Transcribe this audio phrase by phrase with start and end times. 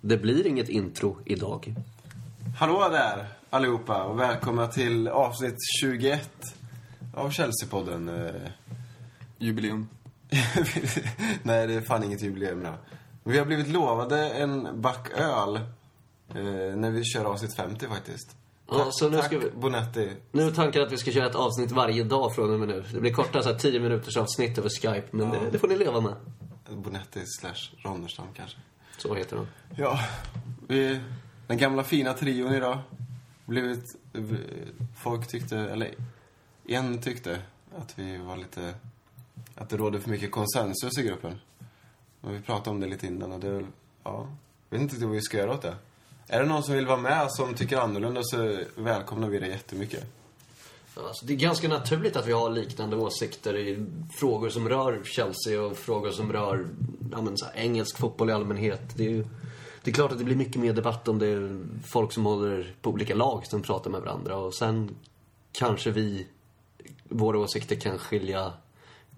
[0.00, 1.74] Det blir inget intro idag.
[2.58, 6.30] Hallå där allihopa och välkomna till avsnitt 21
[7.14, 8.26] av Chelsea-podden.
[8.26, 8.50] Eh,
[9.38, 9.88] Jubileum.
[11.42, 12.74] Nej, det är fan inget jubileum då.
[13.24, 18.36] Vi har blivit lovade en back öl eh, när vi kör avsnitt 50 faktiskt.
[18.70, 19.50] Ja, så nu Tack ska vi...
[19.50, 20.10] Bonetti.
[20.32, 22.84] Nu är tanken att vi ska köra ett avsnitt varje dag från och med nu.
[22.92, 25.76] Det blir korta så här 10 minuters avsnitt över Skype, men det, det får ni
[25.76, 26.14] leva med.
[26.70, 28.58] Bonetti slash Ronnerstam kanske.
[28.98, 29.46] Så heter den.
[29.76, 30.00] Ja,
[30.68, 31.00] vi,
[31.46, 32.78] den gamla fina trion idag.
[33.44, 33.84] Blivit,
[34.96, 35.94] folk tyckte, eller
[36.68, 37.42] en tyckte
[37.76, 38.74] att vi var lite,
[39.54, 41.40] att det råder för mycket konsensus i gruppen.
[42.20, 43.66] Men vi pratade om det lite innan och det
[44.04, 44.28] Ja.
[44.70, 45.74] Jag vet inte vad vi ska göra åt det.
[46.28, 50.04] Är det någon som vill vara med som tycker annorlunda så välkomnar vi det jättemycket.
[51.06, 55.62] Alltså, det är ganska naturligt att vi har liknande åsikter i frågor som rör Chelsea
[55.62, 56.66] och frågor som rör
[57.12, 58.96] ja, men, så här, engelsk fotboll i allmänhet.
[58.96, 59.24] Det är, ju,
[59.82, 62.74] det är klart att det blir mycket mer debatt om det är folk som håller
[62.82, 64.36] på olika lag som pratar med varandra.
[64.36, 64.96] Och sen
[65.52, 66.26] kanske vi,
[67.08, 68.52] våra åsikter kan skilja,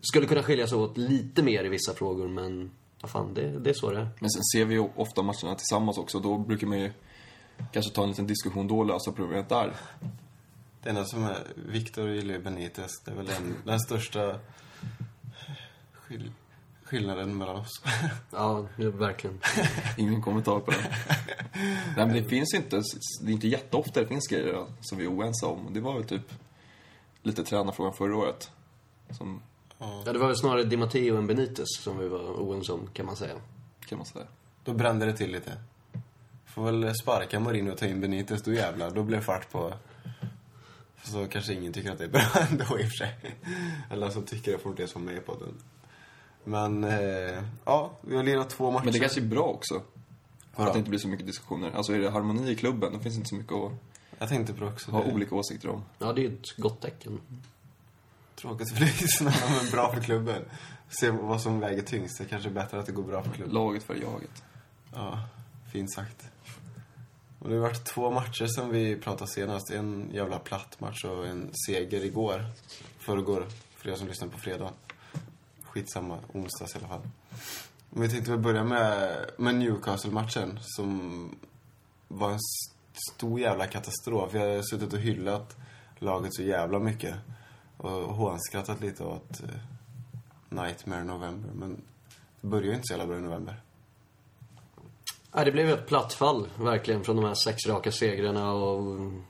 [0.01, 3.75] skulle kunna skiljas åt lite mer i vissa frågor, men vad fan, det, det är
[3.75, 4.09] så det är.
[4.19, 6.19] Men sen ser vi ju ofta matcherna tillsammans också.
[6.19, 6.93] Då brukar man ju
[7.73, 9.77] kanske ta en liten diskussion då och lösa problemet där.
[10.83, 13.01] Det enda som är, Victor gillar ju Benitez.
[13.05, 14.39] Det är väl den, den största
[15.93, 16.33] skill,
[16.85, 17.83] skillnaden mellan oss.
[18.31, 19.41] Ja, verkligen.
[19.97, 20.97] Ingen kommentar på det.
[21.97, 22.83] Nej, men det finns inte,
[23.21, 25.69] det är inte jätteofta det finns grejer som vi är oense om.
[25.75, 26.33] Det var väl typ
[27.23, 28.51] lite tränarfrågan förra året.
[29.11, 29.43] Som,
[29.79, 33.07] Ja, det var väl snarare Di Matteo än Benitez som vi var oense om, kan
[33.07, 33.35] man säga.
[33.89, 34.27] kan man säga.
[34.65, 35.53] Då brände det till lite.
[36.47, 38.91] Får väl sparka Mourinho och ta in Benitez, då jävlar.
[38.91, 39.73] Då blir det fart på...
[41.03, 43.15] Så kanske ingen tycker att det är bra ändå i och för sig.
[43.91, 45.55] Eller som tycker det får inte ens vara med i podden.
[46.45, 48.85] Men, eh, ja, vi har lirat två matcher.
[48.85, 49.83] Men det kanske är bra också.
[50.55, 50.69] Vadå?
[50.69, 51.71] Att det inte blir så mycket diskussioner.
[51.71, 53.73] Alltså är det harmoni i klubben, då finns det inte så mycket att
[54.19, 54.91] Jag tänkte på det också.
[54.91, 55.83] ha olika åsikter om.
[55.99, 57.21] Ja, det är ju ett gott tecken.
[58.37, 60.43] Tråkigt för lyssnarna, men bra för klubben.
[60.89, 62.19] Se vad som väger tyngst.
[62.19, 63.55] Det kanske är bättre att det går bra för klubben.
[63.55, 64.43] Laget för jaget.
[64.95, 65.21] Ja,
[65.73, 66.29] fint sagt.
[67.41, 69.71] Och det har varit två matcher som vi pratade senast.
[69.71, 72.45] En jävla platt match och en seger igår.
[72.99, 73.47] Förrgår,
[73.77, 74.71] för er som lyssnar på fredag.
[75.63, 77.09] Skitsamma, onsdags i alla fall.
[77.91, 81.39] Men vi tänkte väl börja med, med Newcastle-matchen som
[82.09, 82.77] var en st-
[83.15, 84.35] stor jävla katastrof.
[84.35, 85.57] Jag har suttit och hyllat
[85.99, 87.15] laget så jävla mycket.
[87.77, 89.49] Och hånskrattat lite åt eh,
[90.49, 91.51] Nightmare November.
[91.55, 91.83] Men
[92.41, 93.61] det började ju inte så jävla bra i november.
[95.33, 98.81] Ja, det blev ett platt fall, verkligen, från de här sex raka segrarna och...
[98.81, 99.23] Mm,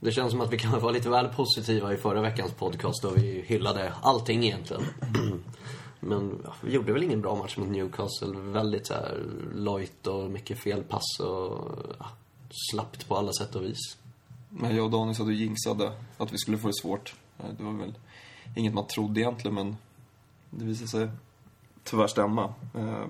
[0.00, 3.10] det känns som att vi kan vara lite väl positiva i förra veckans podcast då
[3.10, 4.82] vi hyllade allting egentligen.
[6.00, 8.28] Men ja, vi gjorde väl ingen bra match mot Newcastle.
[8.34, 9.22] Väldigt så här
[9.54, 11.68] lojt och mycket felpass och
[11.98, 12.06] ja,
[12.70, 13.96] slappt på alla sätt och vis.
[14.48, 17.14] Men jag och Daniel hade jinxade att vi skulle få det svårt.
[17.38, 17.94] Eh, det var väl
[18.56, 19.76] inget man trodde egentligen, men
[20.50, 21.08] det visade sig
[21.84, 22.54] tyvärr stämma.
[22.74, 23.04] Eh,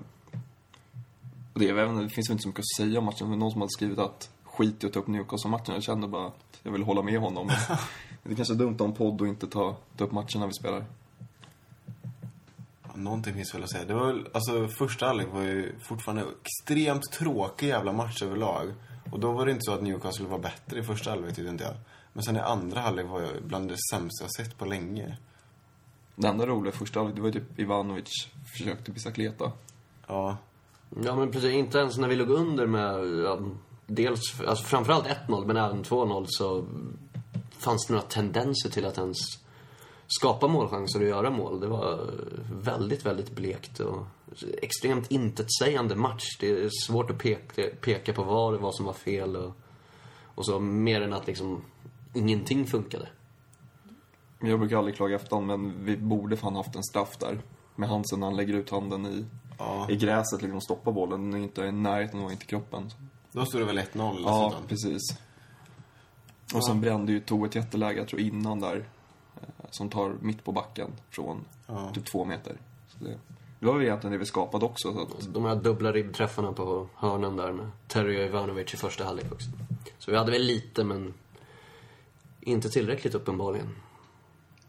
[1.57, 3.51] och det, inte, det finns väl inte så mycket att säga om matchen, men någon
[3.51, 5.73] som hade skrivit att skit i att ta upp Newcastle-matchen.
[5.73, 7.47] Jag kände bara att jag vill hålla med honom.
[8.23, 10.47] det är kanske är dumt att ha en podd och inte ta, ta upp matcherna
[10.47, 10.85] vi spelar.
[12.93, 13.85] Någonting finns väl att säga.
[13.85, 18.73] Det var väl, alltså första halvlek var ju fortfarande extremt tråkig jävla match överlag.
[19.11, 21.63] Och då var det inte så att Newcastle var bättre i första halvlek tyckte inte
[21.63, 21.75] jag.
[22.13, 25.17] Men sen i andra halvlek var jag bland det sämsta jag sett på länge.
[26.15, 29.51] Det enda roliga i första halvlek, det var ju typ Ivanovic försökte bicicleta.
[30.07, 30.37] Ja,
[31.03, 31.53] Ja, men precis.
[31.53, 33.39] Inte ens när vi låg under med ja,
[33.87, 36.65] dels, alltså framförallt 1-0, men även 2-0 så
[37.49, 39.17] fanns det några tendenser till att ens
[40.07, 41.59] skapa målchanser och göra mål.
[41.59, 42.09] Det var
[42.51, 44.05] väldigt, väldigt blekt och
[44.61, 46.37] extremt intetsägande match.
[46.39, 49.51] Det är svårt att peka, peka på vad det var som var fel och,
[50.35, 51.61] och så, mer än att liksom
[52.13, 53.07] ingenting funkade.
[54.39, 57.41] Jag brukar aldrig klaga efter honom, men vi borde fan haft en straff där.
[57.75, 59.25] Med Hansen när han lägger ut handen i,
[59.57, 59.89] ja.
[59.89, 61.31] i gräset liksom och stoppar bollen.
[61.31, 62.89] Den är inte i närheten och inte i kroppen.
[63.31, 64.11] Då stod det väl 1-0 Ja,
[64.45, 64.67] dessutom.
[64.67, 65.01] precis.
[66.53, 68.75] Och sen brände ju tog ett jätteläge, jag tror innan där,
[69.41, 71.91] eh, som tar mitt på backen från Ja.
[71.93, 72.57] typ två meter.
[72.87, 73.17] Så det,
[73.59, 74.93] det var väl egentligen det vi skapade också.
[74.93, 79.03] Så att, De här dubbla ribbträffarna på hörnen där med Terry och Ivanovic i första
[79.05, 79.49] halvlek också.
[79.99, 81.13] Så vi hade väl lite, men
[82.41, 83.75] inte tillräckligt uppenbarligen.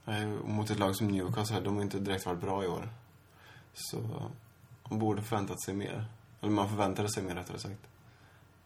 [0.04, 2.88] Nej, mot ett lag som Newcastle, de har inte direkt varit bra i år.
[3.74, 3.96] Så
[4.88, 6.06] man borde förväntat sig mer.
[6.40, 7.86] Eller man förväntade sig mer rättare sagt.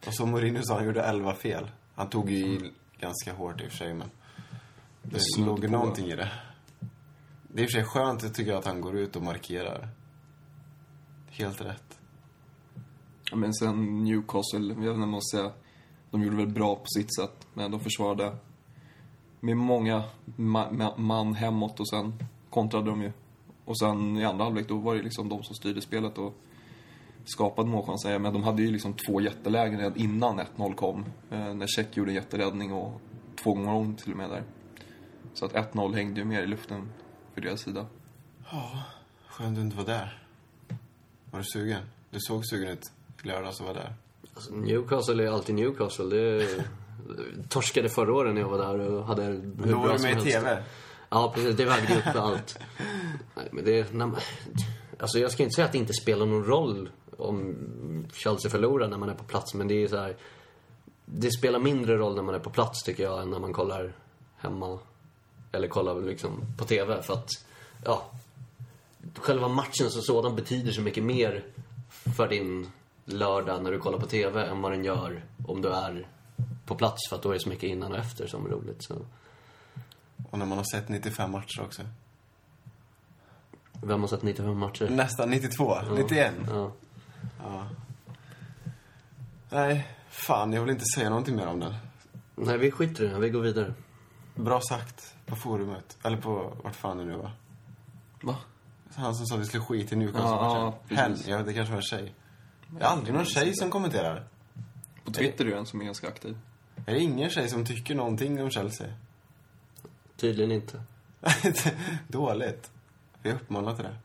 [0.07, 1.71] Och som Mourinho sa, han gjorde 11 fel.
[1.95, 4.11] Han tog ju i ganska hårt i och för sig, men
[5.03, 6.31] det snodde låg någonting i det.
[7.43, 9.89] Det är i och för sig skönt, tycker jag, att han går ut och markerar.
[11.31, 11.99] Helt rätt.
[13.31, 15.53] Ja, men sen Newcastle, jag vet inte säga,
[16.11, 18.37] de gjorde väl bra på sitt sätt, men de försvarade
[19.41, 20.05] med många
[20.37, 23.13] ma ma man hemåt och sen kontrade de ju.
[23.73, 26.35] Och sen i andra halvlek då var det liksom de som styrde spelet och
[27.25, 28.19] skapade målchanser.
[28.19, 31.05] Men de hade ju liksom två jättelägen redan innan 1-0 kom.
[31.31, 33.01] Eh, när Tjeck gjorde en jätteräddning och
[33.43, 34.43] två gånger om till och med där.
[35.35, 36.89] Så att 1-0 hängde ju mer i luften
[37.35, 37.87] för deras sida.
[39.29, 40.23] Skönt du inte var där.
[41.31, 41.83] Var du sugen?
[42.11, 42.93] Du såg sugen ut
[43.25, 43.95] i lördags och var där.
[44.35, 46.05] Alltså, Newcastle är alltid Newcastle.
[46.05, 46.47] Det
[47.49, 50.11] torskade förra året när jag var där och hade hur Då var bra du som
[50.11, 50.39] med i helst.
[50.39, 50.63] TV.
[51.13, 51.57] Ja, precis.
[51.57, 52.59] Det vägde upp allt.
[53.35, 53.93] Nej, men det...
[53.93, 54.21] När man,
[54.99, 57.57] alltså jag ska inte säga att det inte spelar någon roll om
[58.13, 60.17] Chelsea förlorar när man är på plats, men det är så här...
[61.05, 63.93] Det spelar mindre roll när man är på plats, tycker jag, än när man kollar
[64.37, 64.79] hemma.
[65.53, 67.31] Eller kollar liksom på TV, för att...
[67.85, 68.11] Ja.
[69.15, 71.45] Själva matchen som sådan betyder så mycket mer
[72.17, 72.71] för din
[73.05, 76.09] lördag när du kollar på TV än vad den gör om du är
[76.67, 78.85] på plats, för att då är det så mycket innan och efter som är roligt.
[78.85, 78.95] Så.
[80.33, 81.83] Och när man har sett 95 matcher också.
[83.83, 84.89] Vem har sett 95 matcher?
[84.91, 85.77] Nästan 92.
[85.97, 86.35] 91.
[86.49, 87.69] Ja.
[89.51, 91.75] Nej, fan jag vill inte säga någonting mer om den.
[92.35, 93.19] Nej, vi skiter i det.
[93.19, 93.75] Vi går vidare.
[94.35, 95.99] Bra sagt på forumet.
[96.03, 97.31] Eller på vart fan det nu var.
[98.23, 98.37] Va?
[98.95, 100.97] Han som sa att vi skulle skita i Newcastle Ja, ja.
[100.97, 102.15] Hen, jag vet det kanske var en tjej.
[102.71, 104.27] Det är aldrig någon tjej som kommenterar.
[105.05, 106.39] På Twitter är det en som är ganska aktiv.
[106.87, 108.89] Är det ingen tjej som tycker någonting om Chelsea?
[110.23, 110.83] Tydligen inte.
[112.09, 112.71] Dåligt.
[113.23, 113.97] Vi uppmanar till det.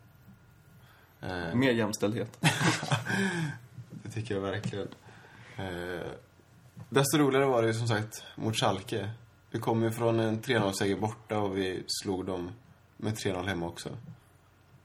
[1.27, 2.37] Eh, Mer jämställdhet.
[4.03, 4.87] det tycker jag verkligen.
[5.57, 6.07] Eh,
[6.89, 9.09] desto roligare var det ju som sagt mot Schalke.
[9.51, 12.51] Vi kom ju från en 3-0-seger borta och vi slog dem
[12.97, 13.89] med 3-0 hemma också.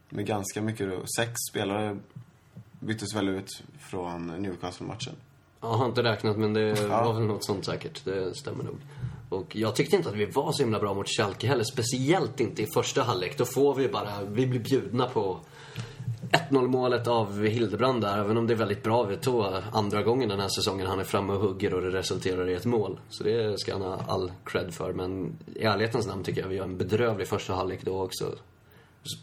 [0.08, 1.02] Med ganska mycket då.
[1.16, 1.98] Sex spelare
[2.80, 5.14] byttes väl ut från Newcastle-matchen.
[5.60, 7.04] Jag har inte räknat, men det Ja.
[7.04, 8.04] var väl något sånt säkert.
[8.04, 8.76] Det stämmer nog.
[9.32, 11.64] Och jag tyckte inte att vi var så himla bra mot Schalke heller.
[11.64, 13.38] Speciellt inte i första halvlek.
[13.38, 14.24] Då får vi bara...
[14.28, 15.40] Vi blir bjudna på
[16.50, 18.18] 1-0 målet av Hildebrand där.
[18.18, 19.02] Även om det är väldigt bra.
[19.02, 22.48] Vi tog andra gången den här säsongen han är framme och hugger och det resulterar
[22.48, 23.00] i ett mål.
[23.10, 24.92] Så det ska han ha all cred för.
[24.92, 28.34] Men i ärlighetens namn tycker jag vi gör en bedrövlig första halvlek då också.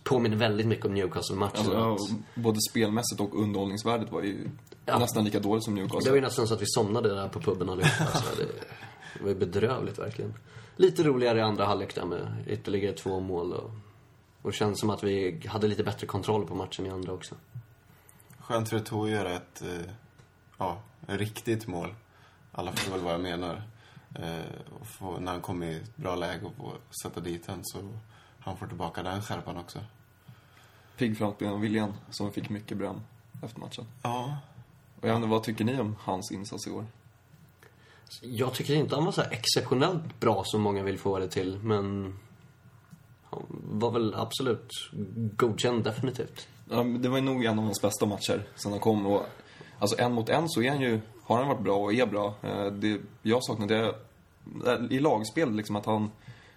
[0.03, 1.65] Påminner väldigt mycket om Newcastle-matchen.
[1.73, 1.97] Ja,
[2.35, 4.49] både spelmässigt och underhållningsvärdet var ju
[4.85, 4.99] Ja.
[4.99, 6.09] nästan lika dåligt som Det Newcastle.
[6.11, 8.03] var ju nästan så att vi somnade där på puben allihopa.
[8.13, 8.47] Alltså, det,
[9.13, 10.33] det var ju bedrövligt verkligen.
[10.75, 13.71] Lite roligare i andra halvlek där med ytterligare två mål och,
[14.41, 17.35] och känns som att vi hade lite bättre kontroll på matchen i andra också.
[18.39, 19.91] Skönt för ett att göra ett, eh,
[20.57, 21.95] ja, ett riktigt mål.
[22.51, 23.61] Alla förstår väl vad jag menar.
[24.15, 26.73] Eh, och få, när han kommer i ett bra läge och får
[27.03, 27.77] sätta dit den så
[28.39, 29.79] han får tillbaka den skärpan också.
[30.97, 33.01] Pigg framspelaren William, som fick mycket beröm
[33.43, 33.85] efter matchen.
[34.03, 34.37] Ja,
[35.01, 36.85] Och jag undrar, vad tycker ni om hans insats i år?
[38.21, 41.59] Jag tycker inte han var så här exceptionellt bra som många vill få det till,
[41.63, 42.19] men
[43.23, 44.71] han var väl absolut
[45.37, 46.47] godkänd definitivt.
[46.69, 49.05] Ja, men det var nog en av hans bästa matcher sen han kom.
[49.05, 49.21] Och,
[49.79, 52.33] alltså en mot en så är han ju, har han varit bra och är bra.
[52.41, 53.95] Eh, det jag saknade det
[54.71, 56.11] eh, i lagspel liksom att han,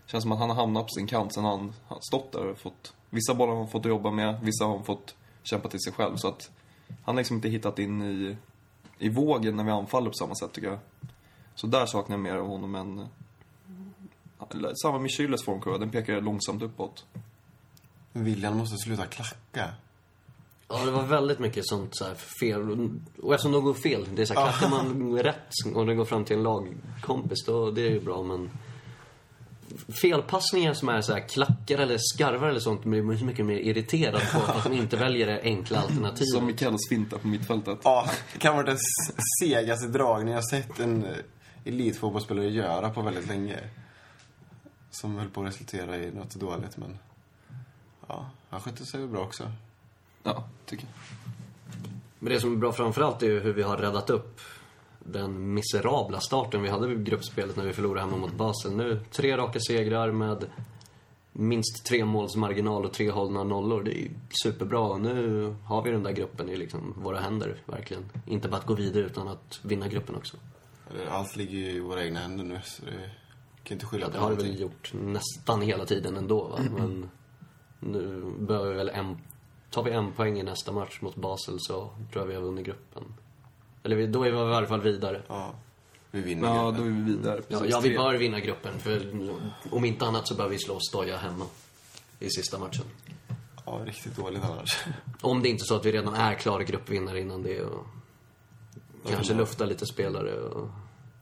[0.06, 2.58] känns som att han har hamnat på sin kant sen han har stått där och
[2.58, 5.92] fått, vissa bollar har han fått jobba med, vissa har han fått kämpa till sig
[5.92, 6.16] själv.
[6.16, 6.50] Så att
[6.88, 8.36] han har liksom inte hittat in i,
[8.98, 10.78] i vågen när vi anfaller på samma sätt tycker jag.
[11.54, 16.20] Så där saknar jag mer av honom än, eh, samma med Schürrles formkurva, den pekar
[16.20, 17.04] långsamt uppåt.
[18.12, 19.70] William måste sluta klacka.
[20.68, 22.90] Ja, det var väldigt mycket sånt så här fel.
[23.22, 26.04] Och eftersom de går fel, det är så här, klackar man rätt och det går
[26.04, 28.50] fram till en lagkompis, då det är ju bra, men...
[30.02, 33.56] Felpassningar som är så här klackar eller skarvar eller sånt blir man så mycket mer
[33.56, 36.28] irriterad på att de inte väljer det enkla alternativet.
[36.28, 37.78] Som Mikaels finta på mittfältet.
[37.84, 38.78] Ja, det kan vara den
[39.40, 41.10] segaste dragning jag sett en eh,
[41.64, 43.58] elitfotbollsspelare göra på väldigt länge.
[44.90, 46.98] Som höll på att resultera i något dåligt, men...
[48.06, 49.52] Ja, han skötte sig bra också.
[50.22, 51.32] Ja, tycker jag.
[52.18, 54.40] Men det som är bra framförallt är ju hur vi har räddat upp
[54.98, 58.76] den miserabla starten vi hade vid gruppspelet när vi förlorade hemma mot Basel.
[58.76, 60.46] Nu tre raka segrar med
[61.32, 63.82] minst tre måls marginal och tre hållna nollor.
[63.82, 64.10] Det är
[64.44, 64.96] superbra.
[64.96, 68.04] Nu har vi den där gruppen i liksom våra händer, verkligen.
[68.26, 70.36] Inte bara att gå vidare utan att vinna gruppen också.
[71.10, 73.10] Allt ligger ju i våra egna händer nu, så det
[73.64, 76.58] kan inte skylla Ja, på det har det väl gjort nästan hela tiden ändå, va?
[76.78, 77.10] Men
[77.80, 79.18] nu behöver vi väl en...
[79.70, 82.66] Tar vi en poäng i nästa match mot Basel så tror jag vi har vunnit
[82.66, 83.04] gruppen.
[83.82, 85.22] Eller då är vi i alla fall vidare.
[85.28, 85.54] Ja,
[86.10, 86.84] vi vinner Ja, gruppen.
[86.84, 87.42] då är vi vidare.
[87.48, 88.78] Ja, ja, vi bör vinna gruppen.
[88.78, 89.12] För
[89.70, 91.44] om inte annat så bör vi slå Stoja hemma
[92.18, 92.84] i sista matchen.
[93.66, 94.84] Ja, riktigt dåligt annars.
[95.20, 97.62] Om det inte är så att vi redan är klara gruppvinnare innan det.
[97.62, 97.86] Och
[99.08, 100.68] Kanske lufta lite spelare och...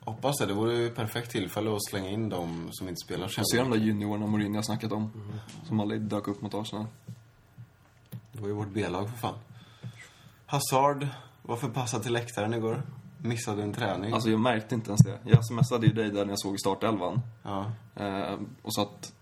[0.04, 0.46] Hoppas det.
[0.46, 3.24] Det vore ju perfekt tillfälle att slänga in dem som inte spelar.
[3.24, 5.12] Och se de där juniorerna Mourinho har snackat om.
[5.68, 6.86] Som aldrig dök upp mot Arsenal.
[8.32, 9.34] Det var ju vårt B-lag för fan.
[10.46, 11.06] Hazard
[11.42, 12.82] var förpassad till läktaren igår.
[13.18, 14.12] Missade en träning.
[14.12, 15.18] Alltså jag märkte inte ens det.
[15.24, 17.20] Jag smsade ju dig där när jag såg startelvan.
[17.42, 17.72] Ja.
[17.96, 19.12] Eh, och så att...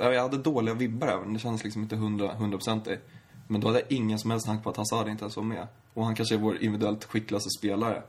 [0.00, 1.32] ja, Jag hade dåliga vibbar även.
[1.32, 3.02] Det kändes liksom inte hundra- hundraprocentigt.
[3.50, 5.66] Men då hade jag ingen som helst tanke på att Hazard inte ens var med.
[5.94, 8.02] Och han kanske är vår individuellt skickligaste spelare.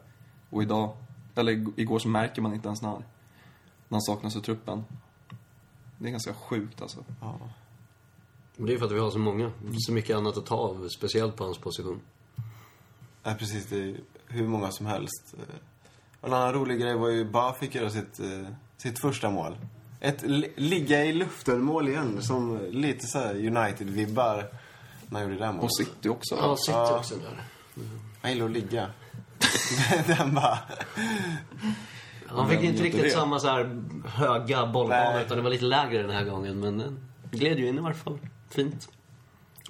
[0.49, 0.97] Och idag,
[1.35, 3.03] eller ig- igår så märker man inte ens när han,
[3.87, 4.83] när han saknas ur truppen.
[5.97, 7.03] Det är ganska sjukt alltså.
[7.21, 7.39] ja.
[8.55, 9.51] Men det är för att vi har så många.
[9.77, 12.01] Så mycket annat att ta av, speciellt på hans position.
[13.23, 13.65] Nej, precis.
[13.65, 13.95] Det är
[14.27, 15.33] hur många som helst.
[15.37, 15.55] Eh,
[16.21, 19.57] en annan rolig grej var ju Ba fick göra sitt, eh, sitt första mål.
[19.99, 24.45] Ett li- ligga i luften-mål igen, som lite så här United-vibbar
[25.11, 25.63] när han gjorde det målet.
[25.63, 26.35] Och City också.
[26.35, 26.97] Ja, City Ja.
[26.97, 27.43] också där.
[28.21, 28.87] Han gillar att ligga.
[30.07, 30.59] Den bara...
[32.27, 33.09] Han fick inte riktigt det.
[33.09, 35.25] samma så här höga bollbana Nej.
[35.25, 36.59] utan det var lite lägre den här gången.
[36.59, 36.99] Men den
[37.31, 38.19] gled ju in i varje fall.
[38.49, 38.89] Fint.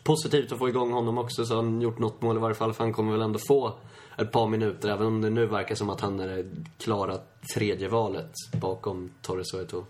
[0.03, 2.73] Positivt att få igång honom också så har han gjort något mål i varje fall.
[2.73, 3.73] För han kommer väl ändå få
[4.17, 4.89] ett par minuter.
[4.89, 6.45] Även om det nu verkar som att han är det
[6.77, 7.17] klara
[7.55, 9.85] tredje valet bakom Torres och Eto'o.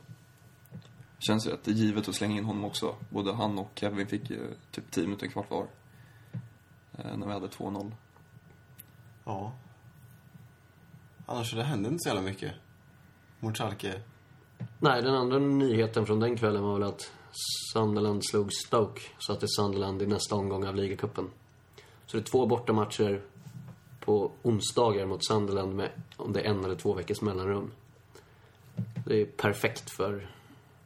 [1.22, 2.96] Känns rätt givet att slänga in honom också.
[3.10, 5.68] Både han och Kevin fick ju typ 10 minuter kvar var.
[6.98, 7.92] Eh, när vi hade 2-0.
[9.26, 9.54] Ja.
[11.26, 12.54] Annars så det hände inte så jävla mycket.
[13.40, 14.02] Mot Schalke.
[14.80, 17.12] Nej, den andra nyheten från den kvällen var väl att
[17.74, 19.02] Sunderland slog Stoke.
[19.18, 21.30] Så att det är Sunderland i nästa omgång av ligacupen.
[22.06, 23.22] Så det är två bortamatcher
[24.00, 27.72] på onsdagar mot Sunderland med om det är en eller två veckors mellanrum.
[29.06, 30.30] Det är perfekt för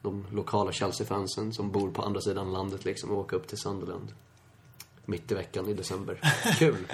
[0.06, 4.12] de lokala Chelsea-fansen som bor på andra sidan landet liksom och åka upp till Sunderland.
[5.04, 6.20] Mitt i veckan i december.
[6.58, 6.86] Kul!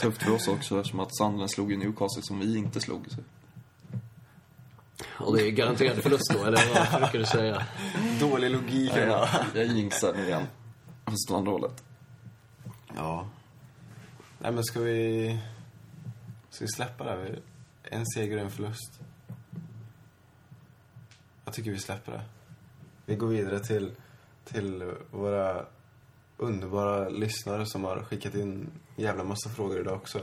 [0.00, 3.06] Tufft för oss också eftersom att Sunderland slog ju Newcastle som vi inte slog.
[3.10, 3.18] Så.
[5.24, 7.66] Och det är garanterad förlust då, eller vad brukar du säga?
[8.20, 8.92] Dålig logik.
[8.94, 9.28] Ja, Ja.
[9.54, 10.46] jag, jag jinxar nu igen.
[11.30, 11.84] Andra hållet.
[12.94, 13.28] ja.
[14.38, 15.38] Nej, men ska vi...
[16.50, 17.40] Ska vi släppa det här?
[17.82, 19.00] En seger och en förlust.
[21.44, 22.22] Jag tycker vi släpper det.
[23.06, 23.90] Vi går vidare till,
[24.44, 25.64] till våra
[26.36, 30.20] underbara lyssnare som har skickat in en jävla massa frågor idag också.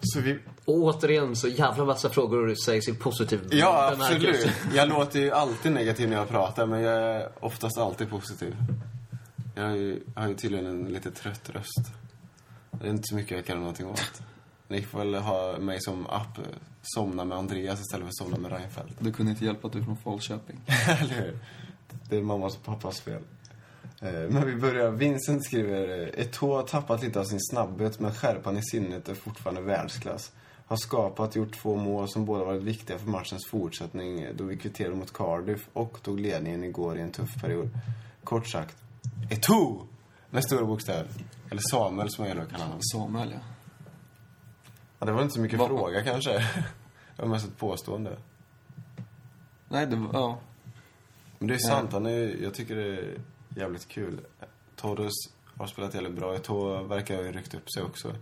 [0.00, 0.38] Så vi...
[0.64, 4.48] Och återigen så jävla massa frågor sägs i positiv Ja, absolut.
[4.74, 8.56] Jag låter ju alltid negativ när jag pratar, men jag är oftast alltid positiv.
[9.54, 11.92] Jag har ju, har ju tydligen en lite trött röst.
[12.70, 14.22] Det är inte så mycket jag kan göra någonting åt.
[14.68, 16.38] Ni får väl ha mig som app,
[16.84, 18.94] somna med Andreas istället för att somna med Reinfeldt.
[18.98, 20.60] Du kunde inte hjälpa att du är från Falköping.
[20.88, 21.38] Eller hur?
[22.08, 23.22] Det är mammas och pappas fel.
[24.00, 24.90] Eh, Men vi börjar.
[24.90, 29.14] Vincent skriver, eh, Eto'o har tappat lite av sin snabbhet men skärpan i sinnet är
[29.14, 30.32] fortfarande världsklass.
[30.66, 34.56] Har skapat, gjort två mål som båda varit viktiga för matchens fortsättning eh, då vi
[34.56, 37.68] kvitterade mot Cardiff och tog ledningen igår i en tuff period.
[38.24, 38.76] Kort sagt,
[39.30, 39.86] Eto'o!
[40.30, 41.06] Med stora bokstäver.
[41.50, 42.78] Eller Samuel som jag gillar att kalla honom.
[42.82, 43.53] Samuel, ja.
[45.04, 46.32] Ja, det var inte så mycket Vad- fråga kanske.
[47.16, 48.16] Det var mest ett påstående.
[49.68, 50.08] Nej, det var...
[50.12, 50.38] Ja.
[51.38, 53.18] Men det är sant, han är, jag tycker det är
[53.56, 54.20] jävligt kul.
[54.76, 55.12] Torres
[55.56, 56.36] har spelat jävligt bra.
[56.36, 58.14] Eto'o verkar ha ryckt upp sig också.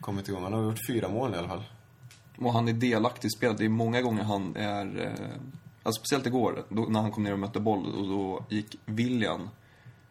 [0.00, 0.42] Kommit igång.
[0.42, 1.62] Han har gjort fyra mål i alla fall.
[2.38, 3.58] Och han är delaktig i spelet.
[3.58, 5.02] Det är många gånger han är...
[5.06, 5.30] Eh,
[5.82, 7.94] alltså speciellt igår, då, när han kom ner och mötte boll.
[7.94, 9.48] Och då gick William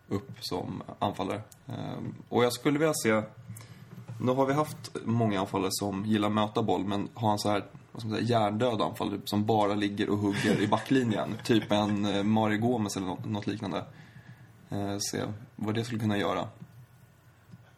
[0.07, 1.41] upp som anfallare.
[1.67, 1.97] Eh,
[2.29, 3.21] och jag skulle vilja se...
[4.23, 7.49] Nu har vi haft många anfallare som gillar att möta boll, men har han så
[7.49, 11.29] här, vad ska man säga, hjärndöd anfallare som bara ligger och hugger i backlinjen.
[11.43, 13.85] typ en eh, Mario Gomez eller något, något liknande.
[14.69, 15.21] Eh, se
[15.55, 16.47] vad det skulle kunna göra.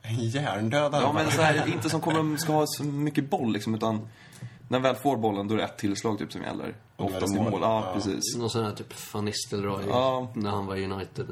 [0.01, 3.75] En hjärndöd Ja, men så här, inte som kommer, ska ha så mycket boll liksom,
[3.75, 4.07] utan
[4.67, 6.75] när väl får bollen då är det ett tillslag typ som gäller.
[6.95, 7.51] Och Oftast i mål.
[7.51, 7.59] mål.
[7.61, 7.93] Ja, Ja.
[7.93, 8.37] precis.
[8.37, 10.27] Någon sån här typ Van Nistelrooy Ja.
[10.33, 11.25] när han var i United.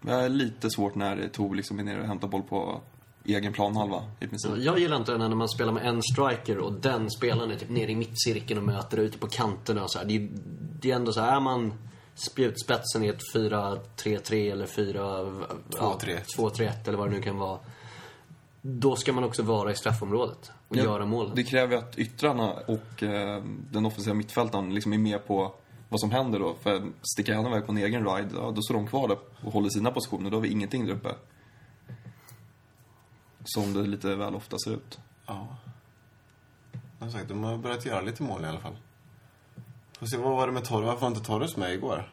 [0.00, 2.80] Det är lite svårt när Tove liksom är nere och hämtar boll på
[3.24, 4.52] egen planhalva i princip.
[4.58, 7.70] Jag gillar inte det när man spelar med en striker och den spelaren är typ
[7.70, 10.06] nere i mittcirkeln och möter ute på kanterna och så här.
[10.06, 10.28] Det, är,
[10.80, 11.74] det är ändå så här, är man
[12.14, 15.00] spjutspetsen i ett 4-3-3 eller 4...
[15.00, 16.24] 2-3-1.
[16.38, 17.58] 2-3-1 eller vad det nu kan vara.
[18.62, 21.32] Då ska man också vara i straffområdet och Ja, göra målen.
[21.34, 25.54] Det kräver att yttrarna och eh, den offensiva mittfältaren liksom är med på
[25.88, 26.54] vad som händer då.
[26.62, 29.52] För sticker han iväg på en egen ride, ja, då står de kvar där och
[29.52, 30.30] håller sina positioner.
[30.30, 31.08] Då har vi ingenting där uppe.
[33.44, 34.98] Som det lite väl ofta ser ut.
[35.26, 35.56] Ja.
[36.98, 38.76] Som sagt, de har börjat göra lite mål i alla fall.
[39.98, 40.86] Får se, vad var det med Torres?
[40.86, 42.12] Varför var inte Torres med igår?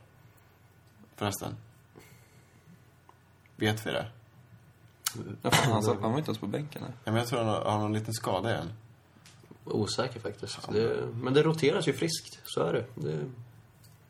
[1.15, 1.55] Förresten.
[3.55, 4.07] Vet vi det?
[5.41, 6.81] Ja, fan, han, satt- han var inte ens på bänken.
[6.85, 8.73] Ja, men jag tror han har, har någon liten skada igen.
[9.65, 10.71] Osäker faktiskt.
[10.71, 12.85] Det, men det roteras ju friskt, så är det.
[12.95, 13.25] det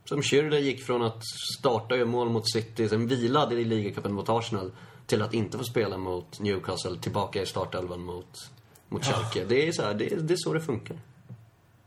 [0.06, 1.22] som Schürrle gick från att
[1.60, 4.72] starta och göra mål mot City, sen vilade i ligacupen mot Arsenal,
[5.10, 8.50] till att inte få spela mot Newcastle, tillbaka i startelvan mot,
[8.90, 9.46] mot Schalke.
[9.46, 10.98] Det är så här, det, är- det är så det funkar.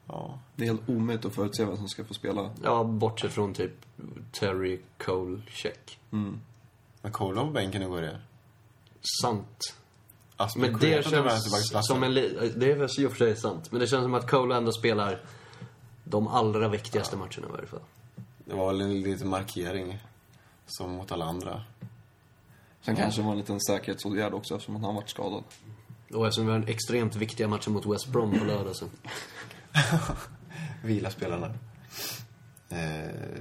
[0.07, 0.39] Ja.
[0.57, 2.51] Det är helt omöjligt att förutse vem som ska få spela.
[2.63, 3.73] Ja, bortsett från typ
[4.33, 5.99] Terry Cole, check.
[6.13, 6.41] Mm.
[7.03, 8.19] Men Cole var på bänken igår igen.
[9.23, 9.75] Sant.
[10.37, 12.15] Aspen Men det känns som en...
[12.15, 13.73] Det är väl i och för sig sant.
[13.73, 15.21] Men det känns som att Cole ändå spelar
[16.05, 17.81] de allra viktigaste matcherna i varje fall.
[18.45, 19.99] Det var väl en liten markering.
[20.67, 21.63] Som mot alla andra.
[22.83, 25.45] Sen kanske det var en liten säkerhetsåtgärd också eftersom han har varit skadad.
[26.15, 28.87] Och eftersom vi har den extremt viktiga matchen mot West Brom på lördag så.
[30.85, 31.55] Vila spelarna.
[32.69, 33.41] Eh,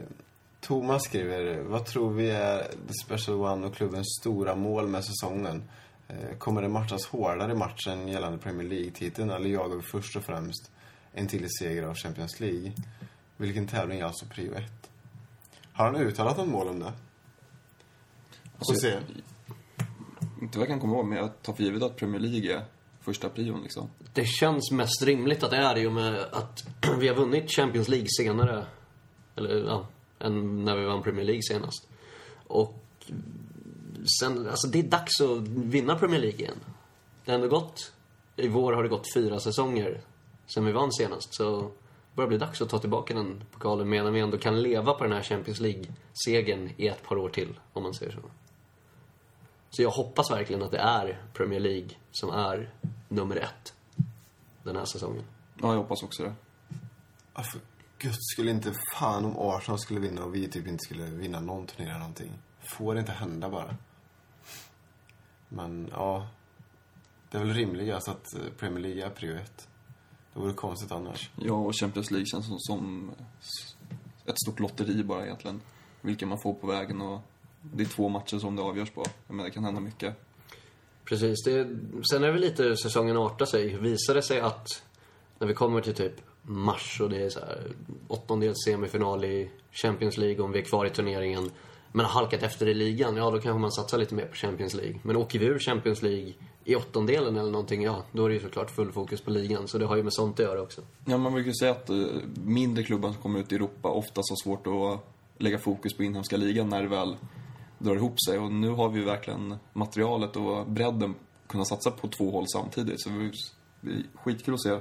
[0.60, 5.64] Thomas skriver, vad tror vi är The Special One och klubbens stora mål med säsongen?
[6.08, 10.24] Eh, kommer det matchas hårdare i matchen gällande Premier League-titeln eller jagar vi först och
[10.24, 10.72] främst
[11.14, 12.72] en till seger av Champions League?
[13.38, 14.90] Vilken tävling är alltså prio ett?
[15.74, 16.94] Har han uttalat något mål om det?
[18.58, 19.00] Alltså, se.
[20.42, 22.66] Inte vad jag kan komma ihåg, men jag tar för givet att Premier League är
[23.02, 23.90] första prion liksom.
[24.14, 26.64] Det känns mest rimligt att det är det i och med att
[27.00, 28.66] vi har vunnit Champions League senare.
[29.36, 29.88] Eller ja,
[30.20, 31.88] än när vi vann Premier League senast.
[32.48, 32.80] Och
[34.20, 36.60] sen, alltså det är dags att vinna Premier League igen.
[37.26, 37.94] Det har ändå gått,
[38.36, 40.02] i vår har det gått fyra säsonger
[40.46, 41.34] sen vi vann senast.
[41.34, 41.70] Så det
[42.16, 45.14] börjar bli dags att ta tillbaka den pokalen medan vi ändå kan leva på den
[45.14, 48.20] här Champions League-segern i ett par år till, om man säger så.
[49.72, 52.74] Så jag hoppas verkligen att det är Premier League som är
[53.08, 53.74] nummer ett
[54.64, 55.24] den här säsongen.
[55.62, 56.34] Ja, jag hoppas också det.
[57.34, 57.62] Ja, för
[57.98, 61.68] gud skulle inte fan om Arsenal skulle vinna och vi typ inte skulle vinna någon
[61.68, 62.32] turnering eller någonting.
[62.60, 63.76] Får det inte hända bara.
[65.50, 66.28] Men ja,
[67.32, 69.68] det är väl rimligast att eh, Premier League är prio ett.
[70.34, 71.32] Det vore konstigt annars.
[71.36, 73.12] Ja, och Champions League känns som, som
[74.26, 75.62] ett stort lotteri bara egentligen.
[76.02, 77.22] Vilka man får på vägen och
[77.62, 79.06] det är två matcher som det avgörs på.
[79.28, 80.16] Jag menar, det kan hända mycket.
[81.06, 81.44] Precis.
[81.46, 81.68] Det,
[82.12, 83.78] sen är det väl lite säsongen artar sig.
[83.78, 84.84] Visar det sig att
[85.40, 87.72] när vi kommer till typ mars och det är så här
[88.08, 91.52] åttondels semifinal i Champions League om vi är kvar i turneringen
[91.92, 94.74] men har halkat efter i ligan, ja då kanske man satsar lite mer på Champions
[94.74, 95.00] League.
[95.04, 96.34] Men åker vi ur Champions League
[96.66, 99.68] i åttondelen eller någonting, ja då är det ju såklart full fokus på ligan.
[99.68, 100.82] Så det har ju med sånt att göra också.
[101.06, 101.98] Ja, man brukar säga att eh,
[102.46, 105.00] mindre klubbar som kommer ut i Europa oftast har svårt att
[105.44, 107.16] lägga fokus på inhemska ligan när det väl
[107.82, 108.40] drar ihop sig.
[108.40, 111.16] Och nu har vi ju verkligen materialet och bredden
[111.48, 113.02] kunna satsa på två håll samtidigt.
[113.02, 114.78] Så det är skitkul att se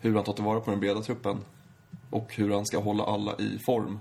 [0.00, 1.38] hur han tar tillvara på den breda truppen
[2.10, 3.98] och hur han ska hålla alla i form.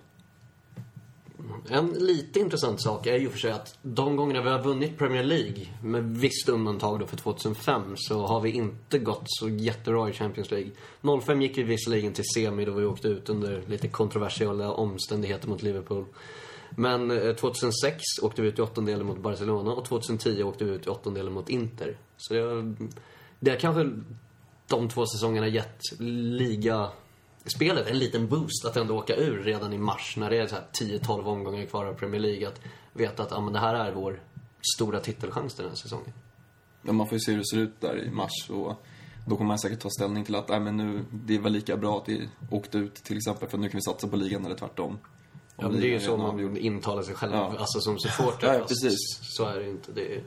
[1.69, 5.23] En lite intressant sak är ju för sig att de gångerna vi har vunnit Premier
[5.23, 10.13] League, med visst undantag då för 2005, så har vi inte gått så jättebra i
[10.13, 10.71] Champions League.
[11.21, 15.62] 05 gick vi visserligen till semi då vi åkte ut under lite kontroversiella omständigheter mot
[15.62, 16.05] Liverpool.
[16.75, 20.86] Men eh, 2006 åkte vi ut i åttondelen mot Barcelona och 2010 åkte vi ut
[20.86, 21.97] i åttondelen mot Inter.
[22.17, 22.75] Så det, har-
[23.39, 23.91] det har kanske
[24.67, 30.17] de två säsongerna gett ligaspelet en liten boost att ändå åka ur redan i mars
[30.17, 30.47] när det är
[30.79, 32.47] 10-12 omgångar kvar av Premier League.
[32.47, 32.62] Att
[32.93, 34.19] veta att ah, men det här är vår
[34.75, 36.13] stora titelchans den här säsongen.
[36.81, 38.75] Ja, man får ju se hur det ser ut där i mars och
[39.27, 41.97] då kommer man säkert ta ställning till att nej, men nu, det var lika bra
[41.97, 44.97] att vi åkte ut till exempel för nu kan vi satsa på ligan eller tvärtom.
[45.62, 46.52] Ja, men det är ju så man avgjord.
[46.52, 47.54] vill intala sig själv, Ja.
[47.60, 48.47] alltså som supporter.
[48.47, 48.97] Ja, ja, fast precis.
[49.21, 49.91] Så är det inte.
[49.91, 50.21] Det är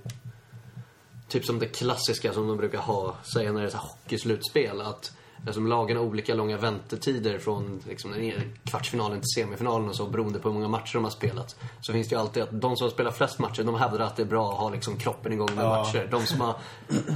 [1.29, 4.81] typ som det klassiska som de brukar ha, säga när det är så hockeyslutspel.
[4.81, 8.33] Att eftersom lagen har olika långa väntetider från liksom,
[8.65, 11.57] kvartsfinalen till semifinalen och så beroende på hur många matcher de har spelat.
[11.81, 14.23] Så finns det ju alltid att de som spelar flest matcher, de hävdar att det
[14.23, 15.69] är bra att ha liksom kroppen igång med Ja.
[15.69, 16.09] matcher.
[16.11, 16.55] De som har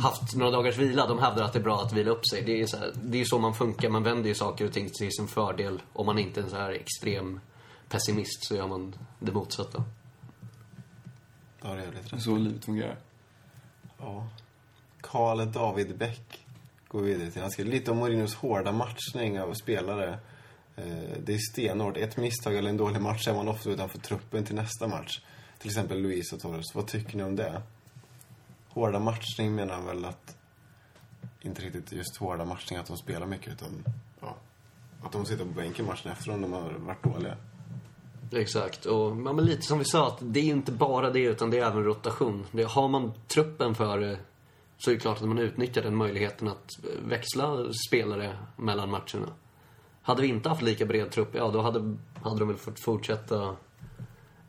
[0.02, 2.42] haft några dagars vila, de hävdar att det är bra att vila upp sig.
[2.42, 3.88] Det är ju så, här, det är ju så man funkar.
[3.88, 5.82] Man vänder ju saker och ting till sin fördel.
[5.92, 7.40] Om man inte är en så här extrem
[7.88, 9.84] pessimist så gör man det motsatta.
[11.62, 12.22] Det jävligt Det är rätt.
[12.22, 12.96] så livet fungerar.
[13.98, 14.28] Ja.
[15.00, 16.46] Karl David Bäck
[16.88, 17.42] går vidare till.
[17.42, 20.18] Han skriver lite om Mourinhos hårda matchning av spelare.
[20.76, 20.86] Eh,
[21.24, 21.96] Det är stenhårt.
[21.96, 25.20] Ett misstag eller en dålig match är man ofta utanför truppen till nästa match.
[25.58, 26.74] Till exempel Luis och Torres.
[26.74, 27.62] Vad tycker ni om det?
[28.68, 30.36] Hårda matchning menar han väl att...
[31.40, 33.84] Inte riktigt just hårda matchning, att de spelar mycket, utan...
[34.20, 34.36] Ja,
[35.02, 37.36] att de sitter på bänken matchen efter om de har varit dåliga.
[38.32, 38.86] Exakt.
[38.86, 41.58] Och ja, men lite som vi sa, att det är inte bara det utan det
[41.58, 42.46] är även rotation.
[42.52, 44.18] Det, har man truppen för det
[44.78, 49.32] så är det klart att man utnyttjar den möjligheten att eh, växla spelare mellan matcherna.
[50.02, 53.56] Hade vi inte haft lika bred trupp, ja då hade, hade de väl fått fortsätta